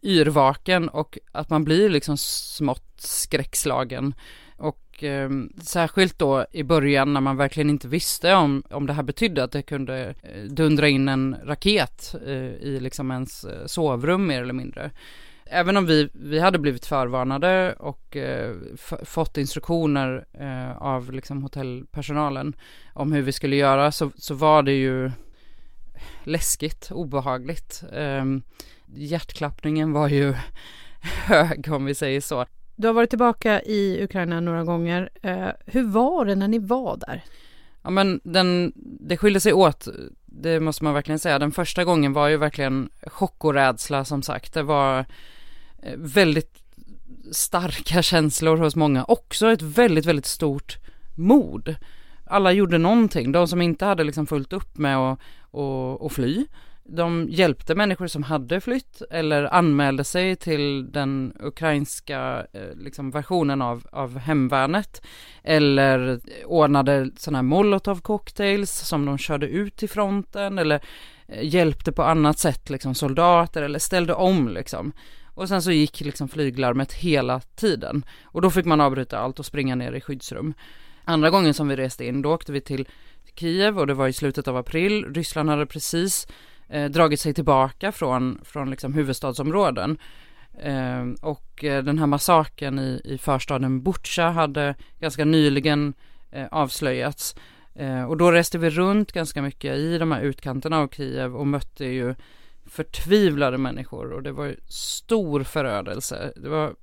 [0.04, 4.14] yrvaken och att man blir liksom smått skräckslagen.
[4.58, 5.30] Och eh,
[5.62, 9.52] särskilt då i början när man verkligen inte visste om, om det här betydde att
[9.52, 14.54] det kunde eh, dundra in en raket eh, i liksom ens eh, sovrum mer eller
[14.54, 14.92] mindre.
[15.54, 18.56] Även om vi, vi hade blivit förvarnade och eh,
[19.04, 22.56] fått instruktioner eh, av liksom hotellpersonalen
[22.94, 25.12] om hur vi skulle göra så, så var det ju
[26.24, 27.84] läskigt, obehagligt.
[27.94, 28.44] Ehm,
[28.94, 30.34] Hjärtklappningen var ju
[31.02, 32.46] hög om vi säger så.
[32.76, 35.10] Du har varit tillbaka i Ukraina några gånger.
[35.26, 37.24] Uh, hur var det när ni var där?
[37.82, 39.88] Ja men den, det skilde sig åt,
[40.26, 41.40] det måste man verkligen säga.
[41.40, 44.54] Den första gången var ju verkligen chock och rädsla som sagt.
[44.54, 45.06] Det var
[45.84, 46.64] eh, väldigt
[47.32, 49.04] starka känslor hos många.
[49.04, 50.78] Också ett väldigt, väldigt stort
[51.16, 51.76] mod.
[52.26, 53.32] Alla gjorde någonting.
[53.32, 55.20] De som inte hade liksom fullt upp med att
[55.52, 56.46] och, och fly.
[56.94, 63.62] De hjälpte människor som hade flytt eller anmälde sig till den ukrainska eh, liksom, versionen
[63.62, 65.02] av, av hemvärnet
[65.44, 70.82] eller ordnade sådana här molotov cocktails som de körde ut till fronten eller
[71.28, 74.94] eh, hjälpte på annat sätt liksom soldater eller ställde om liksom.
[75.34, 79.46] Och sen så gick liksom flyglarmet hela tiden och då fick man avbryta allt och
[79.46, 80.54] springa ner i skyddsrum.
[81.04, 82.88] Andra gången som vi reste in, då åkte vi till
[83.36, 85.06] Kiev och det var i slutet av april.
[85.14, 86.28] Ryssland hade precis
[86.72, 89.98] eh, dragit sig tillbaka från, från liksom huvudstadsområden.
[90.60, 95.94] Ehm, eh, och den här massaken i, i förstaden Butja hade ganska nyligen
[96.32, 97.36] eh, avslöjats.
[97.76, 101.48] Eh, och då reste vi runt ganska mycket i de här utkanterna av Kiev och
[101.48, 102.16] mötte ju
[102.66, 106.34] förtvivlade människor och det var stor förödelse.
[106.36, 106.76] Det var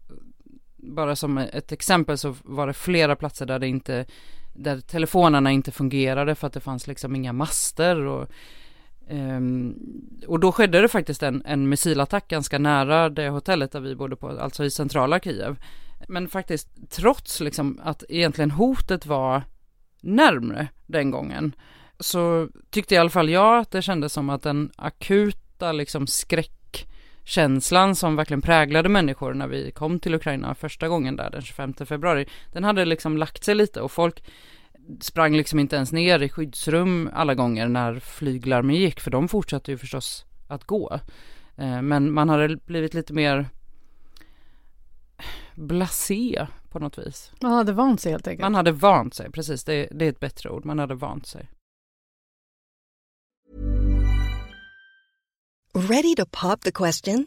[0.76, 4.06] bara som ett exempel så var det flera platser där det inte
[4.54, 8.28] där telefonerna inte fungerade för att det fanns liksom inga master och
[9.10, 9.74] um,
[10.26, 14.16] och då skedde det faktiskt en, en missilattack ganska nära det hotellet där vi bodde
[14.16, 15.56] på, alltså i centrala Kiev.
[16.08, 19.42] Men faktiskt trots liksom att egentligen hotet var
[20.00, 21.52] närmre den gången
[22.00, 27.94] så tyckte i alla fall jag att det kändes som att den akuta liksom skräckkänslan
[27.94, 32.26] som verkligen präglade människor när vi kom till Ukraina första gången där den 25 februari,
[32.52, 34.22] den hade liksom lagt sig lite och folk
[35.00, 39.70] sprang liksom inte ens ner i skyddsrum alla gånger när flyglarmen gick, för de fortsatte
[39.70, 41.00] ju förstås att gå.
[41.56, 43.48] Eh, men man hade blivit lite mer
[45.54, 47.32] blasé på något vis.
[47.42, 48.42] Man hade vant sig helt enkelt.
[48.42, 49.64] Man hade vant sig, precis.
[49.64, 50.64] Det, det är ett bättre ord.
[50.64, 51.48] Man hade vant sig.
[55.74, 57.26] Ready to pop the question?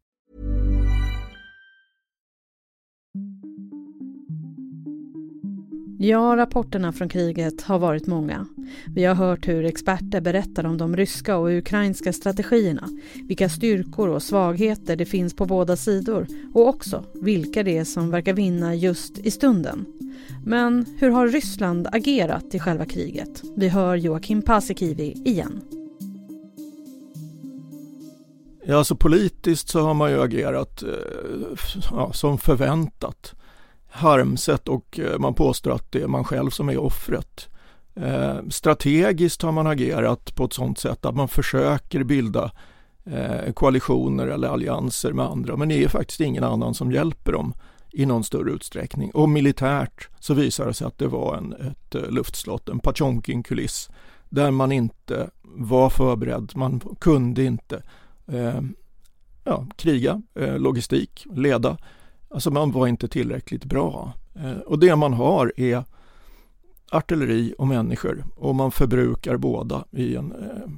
[6.03, 8.47] Ja, rapporterna från kriget har varit många.
[8.95, 12.89] Vi har hört hur experter berättar om de ryska och ukrainska strategierna,
[13.27, 18.09] vilka styrkor och svagheter det finns på båda sidor och också vilka det är som
[18.09, 19.85] verkar vinna just i stunden.
[20.45, 23.43] Men hur har Ryssland agerat i själva kriget?
[23.55, 25.61] Vi hör Joakim Paasikivi igen.
[28.65, 30.89] Ja, alltså politiskt så har man ju agerat eh,
[31.91, 33.35] ja, som förväntat
[33.91, 37.49] harmset och eh, man påstår att det är man själv som är offret.
[37.95, 42.51] Eh, strategiskt har man agerat på ett sådant sätt att man försöker bilda
[43.05, 47.53] eh, koalitioner eller allianser med andra men det är faktiskt ingen annan som hjälper dem
[47.91, 49.11] i någon större utsträckning.
[49.11, 53.89] Och militärt så visar det sig att det var en, ett eh, luftslott, en Pachonkin-kuliss
[54.29, 57.83] där man inte var förberedd, man kunde inte
[58.27, 58.61] eh,
[59.43, 61.77] ja, kriga, eh, logistik, leda
[62.33, 64.13] Alltså man var inte tillräckligt bra.
[64.35, 65.83] Eh, och det man har är
[66.91, 70.69] artilleri och människor och man förbrukar båda i en eh,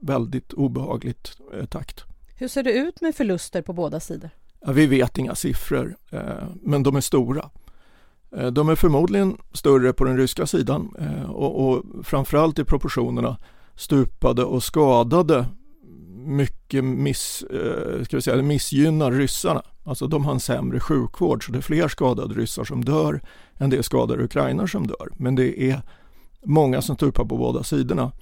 [0.00, 2.04] väldigt obehagligt eh, takt.
[2.36, 4.30] Hur ser det ut med förluster på båda sidor?
[4.60, 5.96] Ja, vi vet inga siffror,
[6.62, 7.50] men de är stora.
[8.52, 10.96] De är förmodligen större på den ryska sidan
[11.28, 13.36] och, och framförallt i proportionerna
[13.74, 15.46] stupade och skadade
[16.16, 17.44] mycket miss,
[18.04, 19.62] ska vi säga, missgynnar ryssarna.
[19.88, 23.20] Alltså de har en sämre sjukvård så det är fler skadade ryssar som dör
[23.58, 25.08] än det är skadade ukrainare som dör.
[25.16, 25.82] Men det är
[26.42, 28.12] många som stupar på båda sidorna.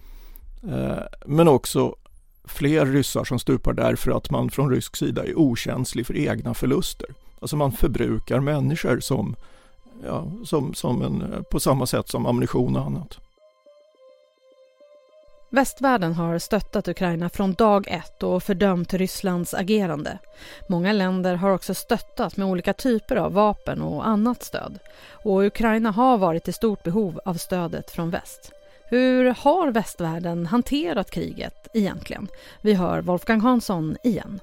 [0.63, 1.95] Eh, men också
[2.45, 7.09] fler ryssar som stupar därför att man från rysk sida är okänslig för egna förluster.
[7.41, 9.37] Alltså man förbrukar människor som,
[10.05, 13.19] ja, som, som en, på samma sätt som ammunition och annat.
[15.51, 20.19] Västvärlden har stöttat Ukraina från dag ett och fördömt Rysslands agerande.
[20.69, 24.79] Många länder har också stöttat med olika typer av vapen och annat stöd.
[25.11, 28.53] Och Ukraina har varit i stort behov av stödet från väst.
[28.85, 32.29] Hur har västvärlden hanterat kriget egentligen?
[32.61, 34.41] Vi hör Wolfgang Hansson igen.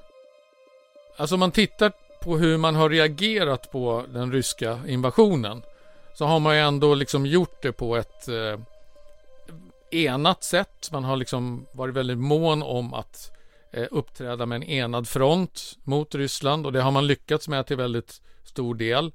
[1.16, 5.62] Alltså om man tittar på hur man har reagerat på den ryska invasionen
[6.14, 8.60] så har man ju ändå liksom gjort det på ett eh,
[9.94, 10.88] enat sätt.
[10.92, 13.32] Man har liksom varit väldigt mån om att
[13.72, 17.76] eh, uppträda med en enad front mot Ryssland och det har man lyckats med till
[17.76, 19.12] väldigt stor del.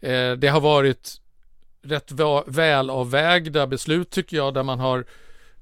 [0.00, 1.20] Eh, det har varit
[1.82, 2.12] rätt
[2.46, 5.04] välavvägda beslut tycker jag där man har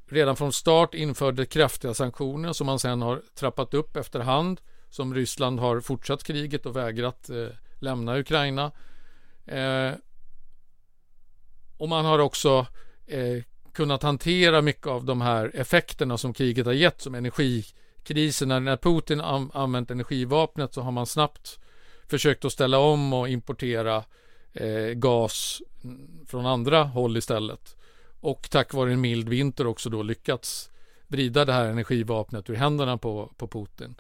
[0.07, 5.61] redan från start införde kraftiga sanktioner som man sen har trappat upp efterhand som Ryssland
[5.61, 7.47] har fortsatt kriget och vägrat eh,
[7.79, 8.73] lämna Ukraina.
[9.47, 9.93] Eh,
[11.77, 12.67] och man har också
[13.07, 13.43] eh,
[13.79, 18.61] kunnat hantera mycket av de här effekterna som kriget har gett som energikriserna.
[18.61, 21.59] När Putin an använt energivapnet så har man snabbt
[22.09, 24.05] försökt att ställa om och importera
[24.53, 25.63] eh, gas
[26.27, 27.77] från andra håll istället.
[28.21, 30.71] Och tack vare en mild vinter också då lyckats
[31.07, 33.95] vrida det här energivapnet ur händerna på, på Putin.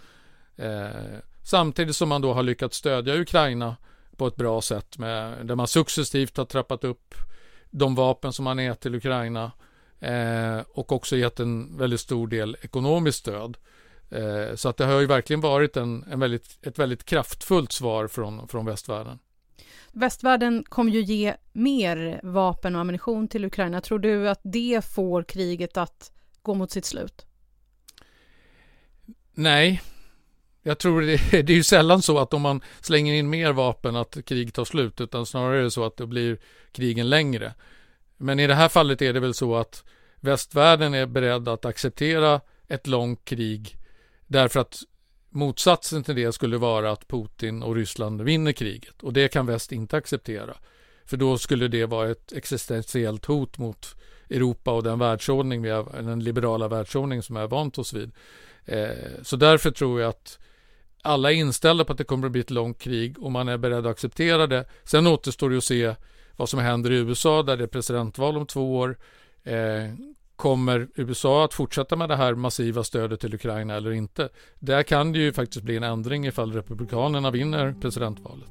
[0.57, 3.77] Eh, samtidigt som man då har lyckats stödja Ukraina
[4.17, 7.15] på ett bra sätt med, där man successivt har trappat upp
[7.71, 9.53] de vapen som man är till Ukraina
[10.01, 13.57] eh, och också gett en väldigt stor del ekonomiskt stöd.
[14.11, 18.07] Eh, så att det har ju verkligen varit en, en väldigt, ett väldigt kraftfullt svar
[18.07, 19.19] från, från västvärlden.
[19.93, 23.81] Västvärlden kommer ju ge mer vapen och ammunition till Ukraina.
[23.81, 27.27] Tror du att det får kriget att gå mot sitt slut?
[29.35, 29.83] Nej,
[30.63, 33.97] jag tror det, det, är ju sällan så att om man slänger in mer vapen
[33.97, 36.39] att krig tar slut, utan snarare är det så att det blir
[36.73, 37.55] krigen längre.
[38.17, 39.85] Men i det här fallet är det väl så att
[40.21, 43.79] västvärlden är beredd att acceptera ett långt krig
[44.27, 44.79] därför att
[45.31, 49.73] motsatsen till det skulle vara att Putin och Ryssland vinner kriget och det kan väst
[49.73, 50.57] inte acceptera.
[51.05, 53.97] För då skulle det vara ett existentiellt hot mot
[54.31, 58.13] Europa och den världsordning vi har, den liberala världsordning som vi har vant oss vid.
[58.65, 58.89] Eh,
[59.23, 60.39] så därför tror jag att
[61.03, 63.59] alla är inställda på att det kommer att bli ett långt krig och man är
[63.59, 64.65] beredd att acceptera det.
[64.85, 65.95] Sen återstår det att se
[66.37, 68.99] vad som händer i USA där det är presidentval om två år.
[69.49, 69.91] Eh,
[70.37, 74.29] kommer USA att fortsätta med det här massiva stödet till Ukraina eller inte?
[74.59, 78.51] Där kan det ju faktiskt bli en ändring ifall Republikanerna vinner presidentvalet.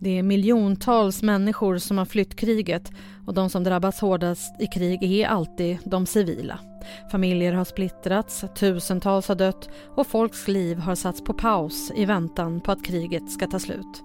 [0.00, 2.90] Det är miljontals människor som har flytt kriget
[3.26, 6.58] och de som drabbats hårdast i krig är alltid de civila.
[7.10, 12.60] Familjer har splittrats, tusentals har dött och folks liv har satts på paus i väntan
[12.60, 14.02] på att kriget ska ta slut.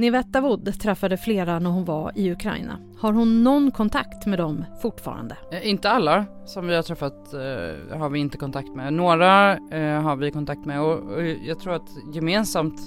[0.00, 2.78] Nivetta Wood träffade flera när hon var i Ukraina.
[2.98, 5.36] Har hon någon kontakt med dem fortfarande?
[5.52, 8.92] Eh, inte alla som vi har träffat eh, har vi inte kontakt med.
[8.92, 12.80] Några eh, har vi kontakt med och, och, jag tror att gemensamt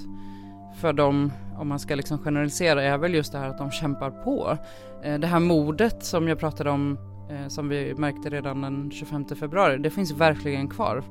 [0.80, 4.10] för dem, om man ska liksom generalisera, är väl just det här att de kämpar
[4.10, 4.58] på.
[5.02, 6.98] Eh, det här modet som jag pratade om,
[7.30, 11.02] eh, som vi märkte redan den 25 februari, det finns verkligen kvar.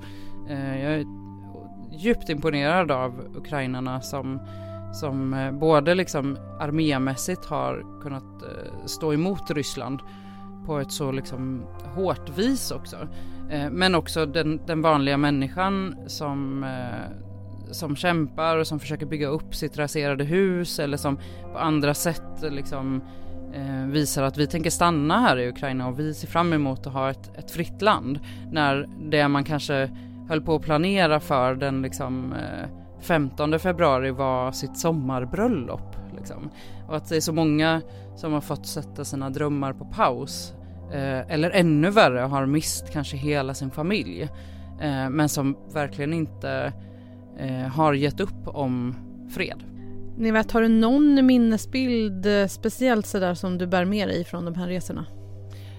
[0.49, 1.05] Eh, jag är
[1.91, 4.39] djupt imponerad av ukrainarna som
[4.93, 9.99] som eh, både liksom armémässigt har kunnat eh, stå emot Ryssland
[10.65, 11.63] på ett så liksom
[11.95, 12.97] hårt vis också.
[13.49, 16.65] Eh, men också den, den vanliga människan som,
[17.71, 21.17] som kämpar och som försöker bygga upp sitt raserade hus eller som
[21.51, 23.01] på andra sätt liksom
[23.87, 27.09] visar att vi tänker stanna här i Ukraina och vi ser fram emot att ha
[27.09, 28.19] ett, ett fritt land.
[28.51, 29.89] När det man kanske
[30.29, 32.33] höll på att planera för den liksom
[33.03, 35.95] 15 februari var sitt sommarbröllop.
[36.17, 36.49] Liksom.
[36.87, 37.81] Och att det är så många
[38.15, 40.53] som har fått sätta sina drömmar på paus.
[40.93, 44.21] Eh, eller ännu värre har mist kanske hela sin familj.
[44.81, 46.73] Eh, men som verkligen inte
[47.39, 48.95] eh, har gett upp om
[49.29, 49.63] fred.
[50.17, 54.45] Ni vet, har du någon minnesbild eh, speciellt sådär som du bär med dig från
[54.45, 55.05] de här resorna?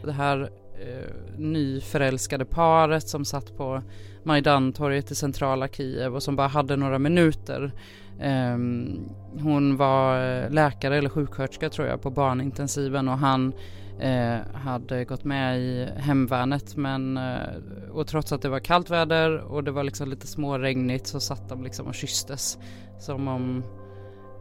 [0.05, 3.83] Det här eh, nyförälskade paret som satt på
[4.25, 7.72] Majdantorget i centrala Kiev och som bara hade några minuter.
[8.20, 9.01] Ehm,
[9.41, 13.53] hon var eh, läkare eller sjuksköterska tror jag på barnintensiven och han
[14.01, 19.39] eh, hade gått med i hemvärnet men eh, och trots att det var kallt väder
[19.39, 22.59] och det var liksom lite småregnigt så satt de liksom och kysstes
[22.99, 23.64] som om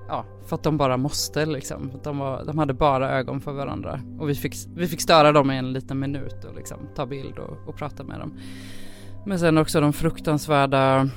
[0.07, 1.91] ja, för att de bara måste liksom.
[2.03, 5.51] De, var, de hade bara ögon för varandra och vi fick, vi fick störa dem
[5.51, 8.39] i en liten minut och liksom ta bild och, och prata med dem.
[9.25, 11.09] Men sen också de fruktansvärda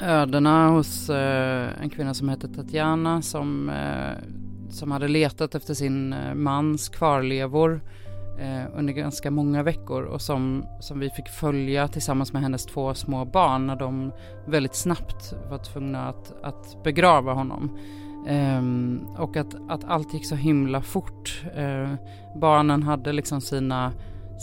[0.00, 4.24] ödena hos eh, en kvinna som hette Tatjana som, eh,
[4.70, 7.80] som hade letat efter sin eh, mans kvarlevor
[8.40, 12.94] eh, under ganska många veckor och som, som vi fick följa tillsammans med hennes två
[12.94, 14.12] små barn när de
[14.46, 17.78] väldigt snabbt var tvungna att, att begrava honom.
[18.28, 21.44] Um, och att, att allt gick så himla fort.
[21.58, 21.94] Uh,
[22.40, 23.92] barnen hade liksom sina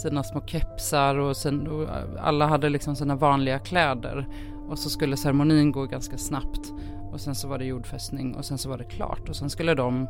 [0.00, 1.88] sina små kepsar och, sin, och
[2.20, 4.28] alla hade liksom sina vanliga kläder.
[4.68, 6.72] Och så skulle ceremonin gå ganska snabbt.
[7.12, 9.28] Och sen så var det jordfästning och sen så var det klart.
[9.28, 10.08] Och sen skulle de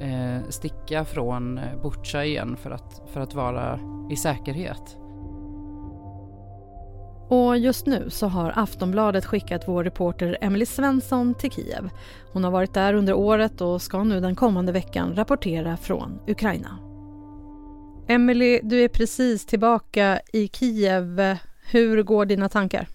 [0.00, 3.80] eh, sticka från eh, Butja igen för att, för att vara
[4.10, 4.96] i säkerhet.
[7.30, 11.90] Och just nu så har Aftonbladet skickat vår reporter Emily Svensson till Kiev.
[12.32, 16.87] Hon har varit där under året och ska nu den kommande veckan rapportera från Ukraina.
[18.10, 21.36] Emily, du är precis tillbaka i Kiev.
[21.72, 22.88] Hur går dina tankar?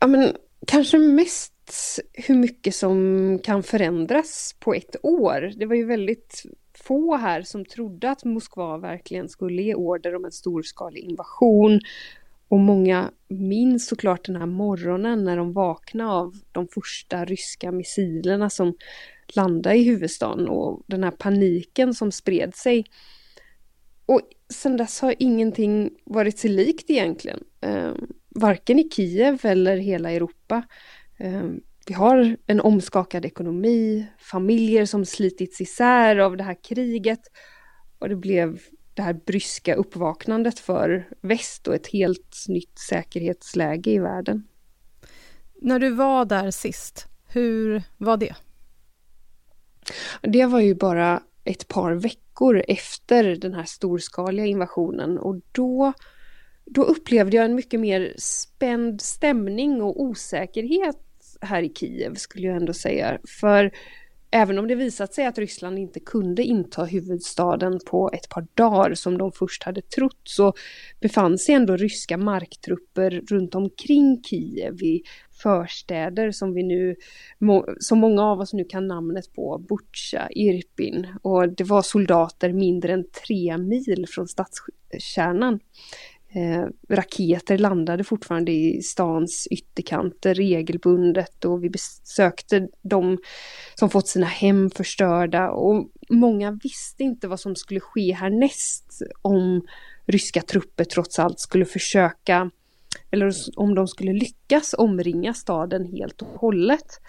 [0.00, 0.32] Ja, men
[0.66, 1.52] kanske mest
[2.12, 5.52] hur mycket som kan förändras på ett år.
[5.56, 6.42] Det var ju väldigt
[6.74, 11.80] få här som trodde att Moskva verkligen skulle ge order om en storskalig invasion.
[12.48, 18.50] Och många minns såklart den här morgonen när de vaknade av de första ryska missilerna
[18.50, 18.74] som
[19.34, 22.84] landade i huvudstaden och den här paniken som spred sig.
[24.08, 27.44] Och sen dess har ingenting varit sig likt egentligen.
[27.60, 27.92] Eh,
[28.28, 30.62] varken i Kiev eller hela Europa.
[31.16, 31.44] Eh,
[31.86, 37.20] vi har en omskakad ekonomi, familjer som slitits isär av det här kriget.
[37.98, 38.60] Och det blev
[38.94, 44.46] det här bryska uppvaknandet för väst och ett helt nytt säkerhetsläge i världen.
[45.60, 48.34] När du var där sist, hur var det?
[50.22, 52.27] Det var ju bara ett par veckor
[52.68, 55.92] efter den här storskaliga invasionen och då,
[56.64, 60.96] då upplevde jag en mycket mer spänd stämning och osäkerhet
[61.40, 63.18] här i Kiev skulle jag ändå säga.
[63.40, 63.70] För
[64.30, 68.94] även om det visat sig att Ryssland inte kunde inta huvudstaden på ett par dagar
[68.94, 70.52] som de först hade trott så
[71.00, 75.02] befann sig ändå ryska marktrupper runt omkring Kiev i
[75.42, 76.96] förstäder som vi nu,
[77.78, 82.92] som många av oss nu kan namnet på, Butja, Irpin och det var soldater mindre
[82.92, 85.60] än tre mil från stadskärnan.
[86.30, 93.18] Eh, raketer landade fortfarande i stans ytterkanter regelbundet och vi besökte de
[93.74, 99.66] som fått sina hem förstörda och många visste inte vad som skulle ske härnäst om
[100.06, 102.50] ryska trupper trots allt skulle försöka
[103.10, 107.00] eller om de skulle lyckas omringa staden helt och hållet.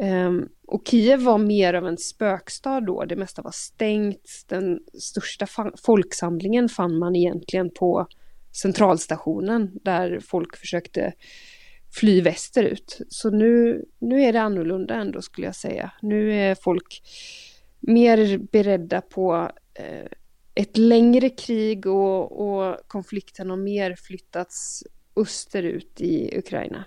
[0.00, 4.44] Um, och Kiev var mer av en spökstad då, det mesta var stängt.
[4.48, 5.46] Den största
[5.84, 8.06] folksamlingen fann man egentligen på
[8.52, 11.12] centralstationen där folk försökte
[12.00, 12.98] fly västerut.
[13.08, 15.90] Så nu, nu är det annorlunda ändå skulle jag säga.
[16.02, 17.02] Nu är folk
[17.80, 20.06] mer beredda på eh,
[20.54, 24.84] ett längre krig och, och konflikten har mer flyttats
[25.16, 26.84] österut i Ukraina.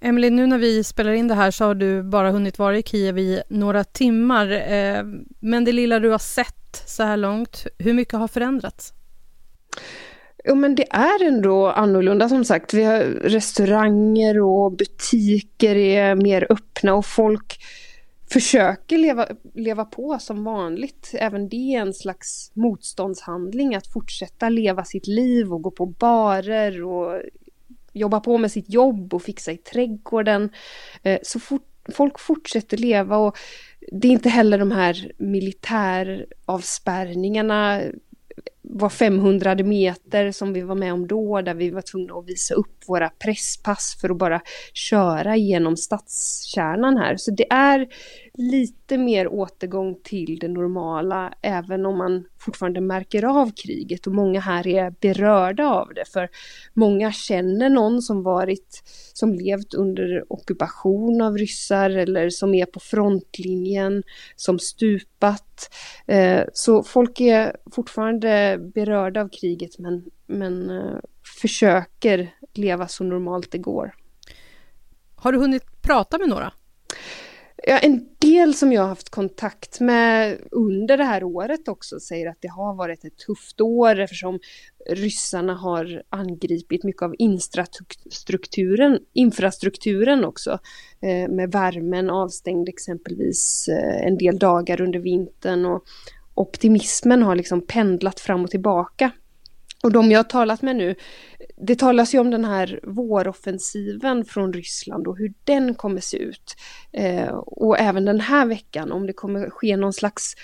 [0.00, 2.82] Emelie, nu när vi spelar in det här så har du bara hunnit vara i
[2.82, 4.50] Kiev i några timmar.
[4.72, 5.04] Eh,
[5.40, 8.92] men det lilla du har sett så här långt, hur mycket har förändrats?
[10.48, 12.74] Jo men det är ändå annorlunda som sagt.
[12.74, 17.58] Vi har restauranger och butiker är mer öppna och folk
[18.30, 21.10] försöker leva, leva på som vanligt.
[21.14, 26.84] Även det är en slags motståndshandling att fortsätta leva sitt liv och gå på barer
[26.84, 27.22] och
[27.92, 30.50] jobba på med sitt jobb och fixa i trädgården.
[31.02, 33.38] Eh, så fort, folk fortsätter leva och
[33.92, 37.82] det är inte heller de här militäravspärrningarna
[38.68, 42.54] var 500 meter som vi var med om då, där vi var tvungna att visa
[42.54, 44.40] upp våra presspass för att bara
[44.72, 47.16] köra genom stadskärnan här.
[47.16, 47.88] Så det är
[48.34, 54.40] lite mer återgång till det normala, även om man fortfarande märker av kriget och många
[54.40, 56.04] här är berörda av det.
[56.12, 56.28] För
[56.74, 62.80] många känner någon som varit, som levt under ockupation av ryssar eller som är på
[62.80, 64.02] frontlinjen,
[64.36, 65.74] som stupat.
[66.06, 70.98] Eh, så folk är fortfarande berörda av kriget men, men eh,
[71.40, 73.94] försöker leva så normalt det går.
[75.14, 76.52] Har du hunnit prata med några?
[77.68, 82.30] Ja, en del som jag har haft kontakt med under det här året också säger
[82.30, 84.38] att det har varit ett tufft år eftersom
[84.90, 90.58] ryssarna har angripit mycket av infrastrukturen, infrastrukturen också.
[91.00, 95.84] Eh, med värmen avstängd exempelvis eh, en del dagar under vintern och
[96.36, 99.10] optimismen har liksom pendlat fram och tillbaka.
[99.82, 100.94] Och de jag har talat med nu,
[101.56, 106.56] det talas ju om den här våroffensiven från Ryssland och hur den kommer se ut.
[106.92, 110.34] Eh, och även den här veckan om det kommer ske någon slags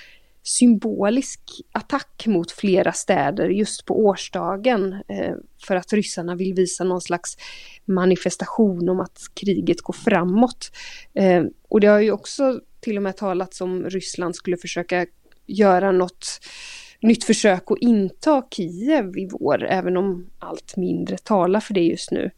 [0.43, 1.41] symbolisk
[1.73, 5.35] attack mot flera städer just på årsdagen eh,
[5.67, 7.37] för att ryssarna vill visa någon slags
[7.85, 10.71] manifestation om att kriget går framåt.
[11.15, 15.07] Eh, och det har ju också till och med talats om Ryssland skulle försöka
[15.47, 16.41] göra något
[17.01, 22.11] nytt försök att inta Kiev i vår, även om allt mindre talar för det just
[22.11, 22.31] nu.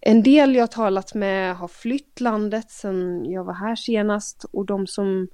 [0.00, 4.86] En del jag talat med har flytt landet sedan jag var här senast och de
[4.86, 5.28] som,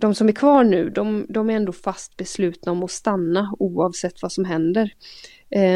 [0.00, 4.22] de som är kvar nu, de, de är ändå fast beslutna om att stanna oavsett
[4.22, 4.90] vad som händer.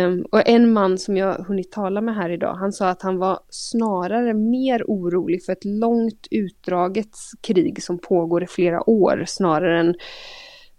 [0.06, 3.18] Um, och en man som jag hunnit tala med här idag, han sa att han
[3.18, 9.80] var snarare mer orolig för ett långt utdraget krig som pågår i flera år snarare
[9.80, 9.94] än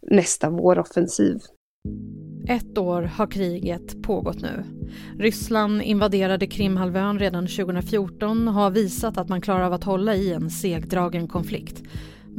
[0.01, 1.37] nästa våroffensiv.
[2.47, 4.63] Ett år har kriget pågått nu.
[5.19, 10.33] Ryssland invaderade Krimhalvön redan 2014 och har visat att man klarar av att hålla i
[10.33, 11.83] en segdragen konflikt.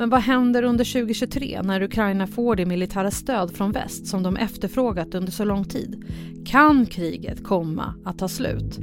[0.00, 4.36] Men vad händer under 2023 när Ukraina får det militära stöd från väst som de
[4.36, 6.04] efterfrågat under så lång tid?
[6.46, 8.78] Kan kriget komma att ta slut?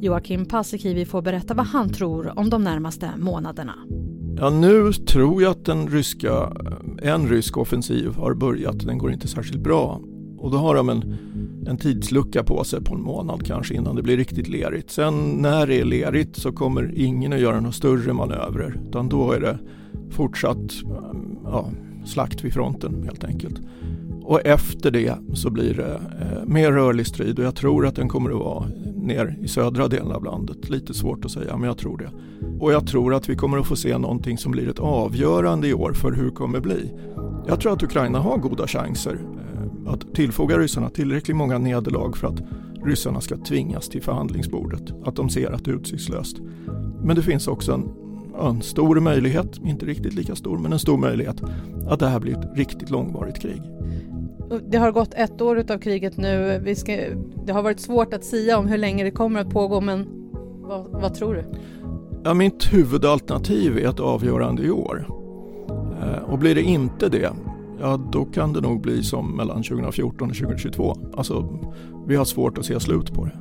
[0.00, 3.74] Joakim Paasikivi får berätta vad han tror om de närmaste månaderna.
[4.36, 6.52] Ja, nu tror jag att den ryska,
[7.02, 8.86] en rysk offensiv har börjat.
[8.86, 10.00] Den går inte särskilt bra.
[10.38, 11.16] Och då har de en,
[11.66, 14.90] en tidslucka på sig på en månad kanske innan det blir riktigt lerigt.
[14.90, 18.80] Sen när det är lerigt så kommer ingen att göra några större manövrer.
[18.88, 19.58] Utan då är det
[20.10, 21.70] fortsatt eh, ja,
[22.04, 23.60] slakt vid fronten helt enkelt.
[24.22, 28.08] Och efter det så blir det eh, mer rörlig strid och jag tror att den
[28.08, 30.70] kommer att vara ner i södra delen av landet.
[30.70, 32.10] Lite svårt att säga, men jag tror det.
[32.60, 35.74] Och jag tror att vi kommer att få se någonting som blir ett avgörande i
[35.74, 36.92] år för hur det kommer bli.
[37.46, 42.28] Jag tror att Ukraina har goda chanser eh, att tillfoga ryssarna tillräckligt många nederlag för
[42.28, 42.42] att
[42.84, 44.92] ryssarna ska tvingas till förhandlingsbordet.
[45.04, 46.36] Att de ser att det är utsiktslöst.
[47.04, 47.88] Men det finns också en,
[48.46, 51.42] en stor möjlighet, inte riktigt lika stor, men en stor möjlighet
[51.88, 53.62] att det här blir ett riktigt långvarigt krig.
[54.68, 56.60] Det har gått ett år av kriget nu.
[56.64, 56.96] Vi ska,
[57.46, 60.06] det har varit svårt att säga om hur länge det kommer att pågå, men
[60.62, 61.44] vad, vad tror du?
[62.24, 65.08] Ja, mitt huvudalternativ är ett avgörande i år.
[66.02, 67.32] Eh, och blir det inte det,
[67.80, 70.96] ja då kan det nog bli som mellan 2014 och 2022.
[71.16, 71.60] Alltså,
[72.06, 73.38] vi har svårt att se slut på det.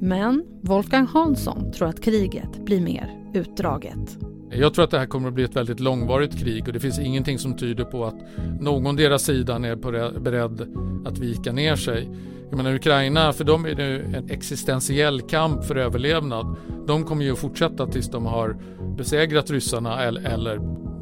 [0.00, 4.18] Men Wolfgang Hansson tror att kriget blir mer utdraget.
[4.56, 6.98] Jag tror att det här kommer att bli ett väldigt långvarigt krig och det finns
[6.98, 8.14] ingenting som tyder på att
[8.60, 9.76] någon deras sidan är
[10.20, 10.60] beredd
[11.06, 12.10] att vika ner sig.
[12.50, 16.56] Jag menar Ukraina, för dem är det en existentiell kamp för överlevnad.
[16.86, 18.56] De kommer ju att fortsätta tills de har
[18.96, 20.60] besegrat ryssarna eller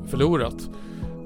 [0.08, 0.70] förlorat.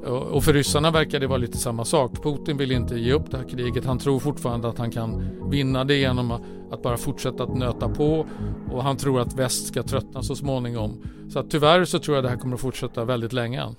[0.06, 2.22] Och för ryssarna verkar det vara lite samma sak.
[2.22, 3.84] Putin vill inte ge upp det här kriget.
[3.84, 6.30] Han tror fortfarande att han kan vinna det genom
[6.70, 8.26] att bara fortsätta att nöta på
[8.72, 11.02] och han tror att väst ska tröttna så småningom.
[11.28, 13.76] Så att tyvärr så tror jag det här kommer att fortsätta väldigt länge än.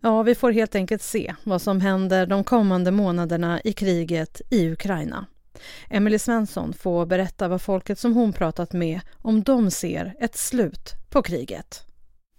[0.00, 4.70] Ja, vi får helt enkelt se vad som händer de kommande månaderna i kriget i
[4.70, 5.26] Ukraina.
[5.90, 10.94] Emily Svensson får berätta vad folket som hon pratat med om de ser ett slut
[11.10, 11.93] på kriget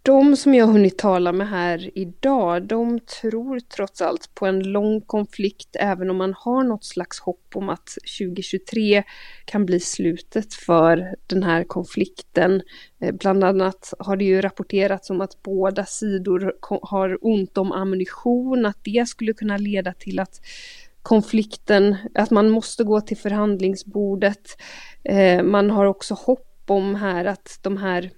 [0.06, 4.60] de som jag har hunnit tala med här idag, de tror trots allt på en
[4.60, 9.04] lång konflikt, även om man har något slags hopp om att 2023
[9.46, 12.62] kan bli slutet för den här konflikten.
[13.00, 18.66] Eh, bland annat har det ju rapporterats om att båda sidor har ont om ammunition,
[18.66, 20.42] att det skulle kunna leda till att
[21.02, 24.58] konflikten, att man måste gå till förhandlingsbordet.
[25.04, 28.12] Eh, man har också hopp om här att de här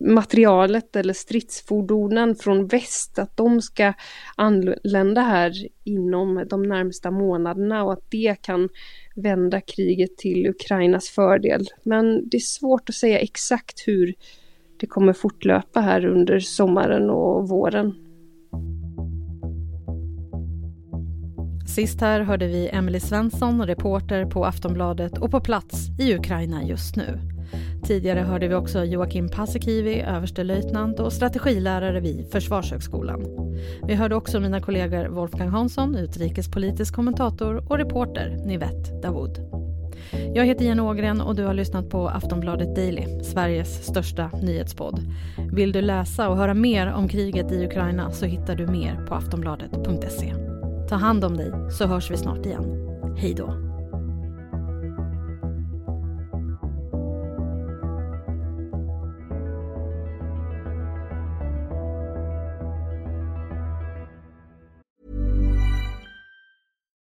[0.00, 3.92] materialet eller stridsfordonen från väst, att de ska
[4.36, 5.52] anlända här
[5.84, 8.68] inom de närmsta månaderna och att det kan
[9.16, 11.66] vända kriget till Ukrainas fördel.
[11.82, 14.14] Men det är svårt att säga exakt hur
[14.80, 17.94] det kommer fortlöpa här under sommaren och våren.
[21.66, 26.96] Sist här hörde vi Emily Svensson, reporter på Aftonbladet och på plats i Ukraina just
[26.96, 27.35] nu.
[27.82, 33.24] Tidigare hörde vi också Joakim Paasikivi, överstelöjtnant och strategilärare vid Försvarshögskolan.
[33.86, 39.38] Vi hörde också mina kollegor Wolfgang Hansson, utrikespolitisk kommentator och reporter Nivette Dawood.
[40.34, 45.00] Jag heter Jenny Ågren och du har lyssnat på Aftonbladet Daily, Sveriges största nyhetspodd.
[45.52, 49.14] Vill du läsa och höra mer om kriget i Ukraina så hittar du mer på
[49.14, 50.34] aftonbladet.se.
[50.88, 52.64] Ta hand om dig så hörs vi snart igen.
[53.16, 53.75] Hej då!